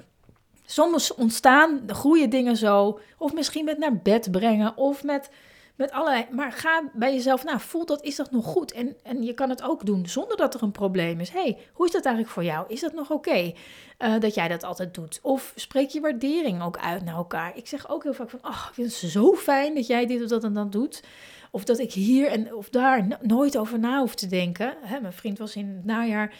soms 0.64 1.14
ontstaan 1.14 1.81
de 1.87 1.94
goede 1.94 2.29
dingen 2.29 2.57
zo. 2.57 3.00
Of 3.18 3.33
misschien 3.33 3.64
met 3.64 3.79
naar 3.79 3.96
bed 3.96 4.31
brengen, 4.31 4.76
of 4.76 5.05
met 5.05 5.31
met 5.80 5.90
allerlei. 5.90 6.26
Maar 6.30 6.52
ga 6.52 6.82
bij 6.92 7.12
jezelf 7.12 7.44
na. 7.44 7.58
Voel 7.58 7.86
dat, 7.86 8.02
is 8.02 8.16
dat 8.16 8.30
nog 8.30 8.44
goed? 8.44 8.72
En, 8.72 8.96
en 9.02 9.22
je 9.22 9.34
kan 9.34 9.48
het 9.50 9.62
ook 9.62 9.86
doen 9.86 10.06
zonder 10.06 10.36
dat 10.36 10.54
er 10.54 10.62
een 10.62 10.70
probleem 10.70 11.20
is. 11.20 11.30
hey, 11.30 11.58
hoe 11.72 11.86
is 11.86 11.92
dat 11.92 12.04
eigenlijk 12.04 12.34
voor 12.34 12.44
jou? 12.44 12.64
Is 12.68 12.80
dat 12.80 12.92
nog 12.92 13.10
oké 13.10 13.52
eh, 13.98 14.20
dat 14.20 14.34
jij 14.34 14.48
dat 14.48 14.64
altijd 14.64 14.94
doet? 14.94 15.18
Of 15.22 15.52
spreek 15.54 15.88
je 15.88 16.00
waardering 16.00 16.62
ook 16.62 16.78
uit 16.78 17.04
naar 17.04 17.14
elkaar? 17.14 17.56
Ik 17.56 17.66
zeg 17.66 17.90
ook 17.90 18.02
heel 18.02 18.14
vaak 18.14 18.30
van, 18.30 18.38
oh, 18.42 18.66
ik 18.68 18.74
vind 18.74 19.00
het 19.00 19.10
zo 19.10 19.34
fijn 19.34 19.74
dat 19.74 19.86
jij 19.86 20.06
dit 20.06 20.22
of 20.22 20.28
dat 20.28 20.44
en 20.44 20.54
dat 20.54 20.72
doet. 20.72 21.02
Of 21.50 21.64
dat 21.64 21.78
ik 21.78 21.92
hier 21.92 22.26
en 22.26 22.54
of 22.54 22.68
daar 22.68 23.06
nooit 23.20 23.58
over 23.58 23.78
na 23.78 24.00
hoef 24.00 24.14
te 24.14 24.26
denken. 24.26 24.74
Hè, 24.82 25.00
mijn 25.00 25.12
vriend 25.12 25.38
was 25.38 25.56
in 25.56 25.68
het 25.68 25.84
najaar 25.84 26.34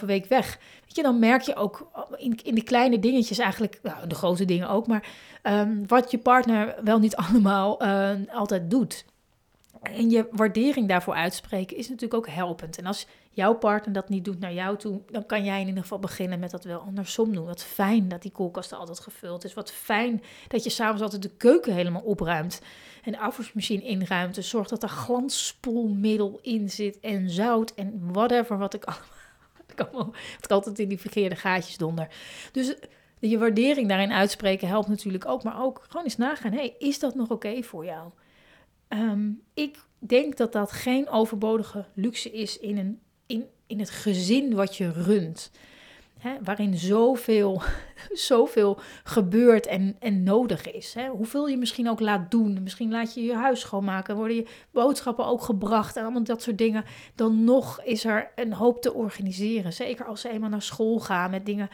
2,5 0.00 0.04
week 0.06 0.26
weg. 0.26 0.58
Weet 0.80 0.96
je, 0.96 1.02
dan 1.02 1.18
merk 1.18 1.42
je 1.42 1.54
ook 1.54 1.90
in, 2.16 2.38
in 2.42 2.54
de 2.54 2.62
kleine 2.62 2.98
dingetjes 2.98 3.38
eigenlijk, 3.38 3.78
nou, 3.82 4.06
de 4.06 4.14
grote 4.14 4.44
dingen 4.44 4.68
ook, 4.68 4.86
maar 4.86 5.08
um, 5.42 5.86
wat 5.86 6.10
je 6.10 6.18
partner 6.18 6.74
wel 6.84 6.98
niet 6.98 7.16
allemaal 7.24 7.82
uh, 7.82 8.10
altijd 8.32 8.70
doet. 8.70 9.04
En 9.82 10.10
je 10.10 10.28
waardering 10.30 10.88
daarvoor 10.88 11.14
uitspreken 11.14 11.76
is 11.76 11.88
natuurlijk 11.88 12.14
ook 12.14 12.34
helpend. 12.34 12.78
En 12.78 12.86
als 12.86 13.06
jouw 13.30 13.54
partner 13.54 13.92
dat 13.92 14.08
niet 14.08 14.24
doet 14.24 14.40
naar 14.40 14.52
jou 14.52 14.76
toe, 14.76 15.00
dan 15.10 15.26
kan 15.26 15.44
jij 15.44 15.60
in 15.60 15.66
ieder 15.66 15.82
geval 15.82 15.98
beginnen 15.98 16.38
met 16.38 16.50
dat 16.50 16.64
wel 16.64 16.80
andersom 16.80 17.34
doen. 17.34 17.46
Wat 17.46 17.62
fijn 17.62 18.08
dat 18.08 18.22
die 18.22 18.30
koelkast 18.30 18.72
altijd 18.72 19.00
gevuld 19.00 19.44
is. 19.44 19.54
Wat 19.54 19.72
fijn 19.72 20.22
dat 20.48 20.64
je 20.64 20.70
s'avonds 20.70 21.02
altijd 21.02 21.22
de 21.22 21.36
keuken 21.36 21.74
helemaal 21.74 22.02
opruimt. 22.02 22.60
En 23.02 23.12
de 23.12 23.18
afwasmachine 23.18 23.82
inruimt. 23.82 24.36
En 24.36 24.44
zorgt 24.44 24.70
dat 24.70 24.82
er 24.82 24.88
glansspoelmiddel 24.88 26.38
in 26.42 26.70
zit. 26.70 27.00
En 27.00 27.30
zout 27.30 27.74
en 27.74 28.12
whatever 28.12 28.58
wat 28.66 28.74
ik 28.74 28.84
allemaal... 28.84 30.06
Wat 30.34 30.44
ik 30.44 30.50
altijd 30.50 30.78
in 30.78 30.88
die 30.88 31.00
verkeerde 31.00 31.36
gaatjes 31.36 31.76
donder. 31.76 32.08
Dus 32.52 32.74
je 33.18 33.38
waardering 33.38 33.88
daarin 33.88 34.12
uitspreken 34.12 34.68
helpt 34.68 34.88
natuurlijk 34.88 35.26
ook. 35.26 35.42
Maar 35.42 35.62
ook 35.62 35.84
gewoon 35.88 36.04
eens 36.04 36.16
nagaan. 36.16 36.52
hey, 36.52 36.74
is 36.78 36.98
dat 36.98 37.14
nog 37.14 37.28
oké 37.28 37.62
voor 37.62 37.84
jou? 37.84 38.10
Ehm, 38.90 39.30
ik 39.54 39.78
denk 39.98 40.36
dat 40.36 40.52
dat 40.52 40.72
geen 40.72 41.08
overbodige 41.08 41.84
luxe 41.94 42.30
is 42.30 42.58
in, 42.58 42.78
een, 42.78 43.00
in, 43.26 43.46
in 43.66 43.78
het 43.78 43.90
gezin 43.90 44.54
wat 44.54 44.76
je 44.76 44.92
runt. 44.92 45.50
Waarin 46.42 46.74
zoveel, 46.74 47.62
zoveel 48.12 48.78
gebeurt 49.04 49.66
en, 49.66 49.96
en 49.98 50.22
nodig 50.22 50.70
is. 50.70 50.94
Hè. 50.94 51.08
Hoeveel 51.08 51.48
je 51.48 51.56
misschien 51.56 51.88
ook 51.88 52.00
laat 52.00 52.30
doen. 52.30 52.62
Misschien 52.62 52.90
laat 52.90 53.14
je 53.14 53.22
je 53.22 53.34
huis 53.34 53.60
schoonmaken. 53.60 54.16
Worden 54.16 54.36
je 54.36 54.46
boodschappen 54.70 55.26
ook 55.26 55.42
gebracht. 55.42 55.96
En 55.96 56.02
allemaal 56.02 56.24
dat 56.24 56.42
soort 56.42 56.58
dingen. 56.58 56.84
Dan 57.14 57.44
nog 57.44 57.82
is 57.82 58.04
er 58.04 58.30
een 58.34 58.52
hoop 58.52 58.82
te 58.82 58.94
organiseren. 58.94 59.72
Zeker 59.72 60.04
als 60.04 60.20
ze 60.20 60.28
eenmaal 60.28 60.50
naar 60.50 60.62
school 60.62 60.98
gaan 60.98 61.30
met 61.30 61.46
dingen 61.46 61.70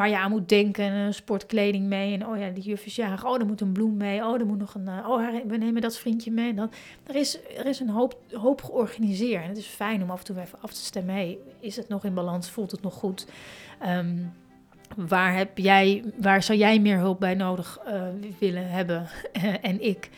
waar 0.00 0.08
je 0.08 0.18
aan 0.18 0.30
moet 0.30 0.48
denken. 0.48 0.84
En 0.84 1.14
sportkleding 1.14 1.86
mee. 1.86 2.14
En 2.14 2.26
oh 2.26 2.38
ja, 2.38 2.50
die 2.50 2.62
juf 2.62 2.86
is 2.86 2.96
jarig. 2.96 3.24
Oh, 3.26 3.40
er 3.40 3.46
moet 3.46 3.60
een 3.60 3.72
bloem 3.72 3.96
mee. 3.96 4.24
Oh, 4.24 4.40
er 4.40 4.46
moet 4.46 4.58
nog 4.58 4.74
een. 4.74 4.88
Uh, 4.88 5.08
oh, 5.08 5.26
we 5.46 5.56
nemen 5.56 5.82
dat 5.82 5.98
vriendje 5.98 6.30
mee. 6.30 6.54
Dan, 6.54 6.70
er, 7.06 7.14
is, 7.14 7.38
er 7.56 7.66
is 7.66 7.80
een 7.80 7.88
hoop, 7.88 8.18
hoop 8.32 8.62
georganiseerd. 8.62 9.42
En 9.42 9.48
het 9.48 9.58
is 9.58 9.66
fijn 9.66 10.02
om 10.02 10.10
af 10.10 10.18
en 10.18 10.24
toe 10.24 10.40
even 10.40 10.60
af 10.60 10.72
te 10.72 10.84
stemmen. 10.84 11.14
Hey, 11.14 11.38
is 11.60 11.76
het 11.76 11.88
nog 11.88 12.04
in 12.04 12.14
balans? 12.14 12.50
Voelt 12.50 12.70
het 12.70 12.82
nog 12.82 12.94
goed? 12.94 13.26
Ehm, 13.80 14.16
waar, 14.96 15.36
heb 15.36 15.58
jij, 15.58 16.04
waar 16.16 16.42
zou 16.42 16.58
jij 16.58 16.80
meer 16.80 16.98
hulp 16.98 17.20
bij 17.20 17.34
nodig 17.34 17.78
uh, 17.86 18.02
willen 18.38 18.70
hebben? 18.70 19.08
en 19.60 19.82
ik. 19.82 20.10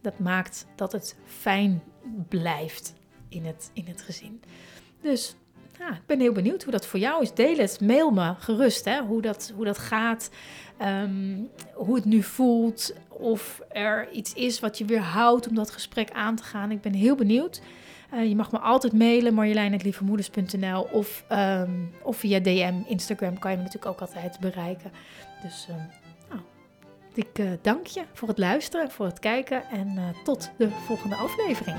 Dat 0.00 0.18
maakt 0.18 0.66
dat 0.74 0.92
het 0.92 1.16
fijn 1.26 1.82
blijft 2.28 2.94
in 3.28 3.44
het, 3.44 3.70
in 3.72 3.84
het 3.86 4.02
gezin. 4.02 4.42
Dus 5.00 5.36
ja, 5.78 5.88
ik 5.88 6.06
ben 6.06 6.20
heel 6.20 6.32
benieuwd 6.32 6.62
hoe 6.62 6.72
dat 6.72 6.86
voor 6.86 7.00
jou 7.00 7.22
is. 7.22 7.34
Deel 7.34 7.56
het, 7.56 7.80
mail 7.80 8.10
me 8.10 8.34
gerust 8.38 8.84
hè, 8.84 9.02
hoe, 9.02 9.22
dat, 9.22 9.52
hoe 9.54 9.64
dat 9.64 9.78
gaat, 9.78 10.30
ehm, 10.78 11.36
hoe 11.74 11.94
het 11.94 12.04
nu 12.04 12.22
voelt, 12.22 12.94
of 13.08 13.60
er 13.68 14.10
iets 14.10 14.32
is 14.32 14.60
wat 14.60 14.78
je 14.78 14.84
weer 14.84 15.00
houdt 15.00 15.48
om 15.48 15.54
dat 15.54 15.70
gesprek 15.70 16.10
aan 16.10 16.36
te 16.36 16.42
gaan. 16.42 16.70
Ik 16.70 16.80
ben 16.80 16.92
heel 16.92 17.14
benieuwd. 17.14 17.60
Uh, 18.14 18.28
je 18.28 18.36
mag 18.36 18.52
me 18.52 18.58
altijd 18.58 18.92
mailen, 18.92 19.34
marjolein.lievemoeders.nl 19.34 20.88
of, 20.92 21.24
um, 21.32 21.92
of 22.02 22.16
via 22.16 22.40
DM, 22.40 22.74
Instagram 22.86 23.38
kan 23.38 23.50
je 23.50 23.56
me 23.56 23.62
natuurlijk 23.62 23.92
ook 23.92 24.00
altijd 24.00 24.38
bereiken. 24.40 24.92
Dus 25.42 25.66
uh, 25.70 25.76
nou, 26.28 26.40
ik 27.14 27.38
uh, 27.38 27.50
dank 27.62 27.86
je 27.86 28.02
voor 28.12 28.28
het 28.28 28.38
luisteren, 28.38 28.90
voor 28.90 29.06
het 29.06 29.18
kijken 29.18 29.64
en 29.70 30.14
tot 30.24 30.50
de 30.56 30.70
volgende 30.70 31.16
aflevering. 31.16 31.76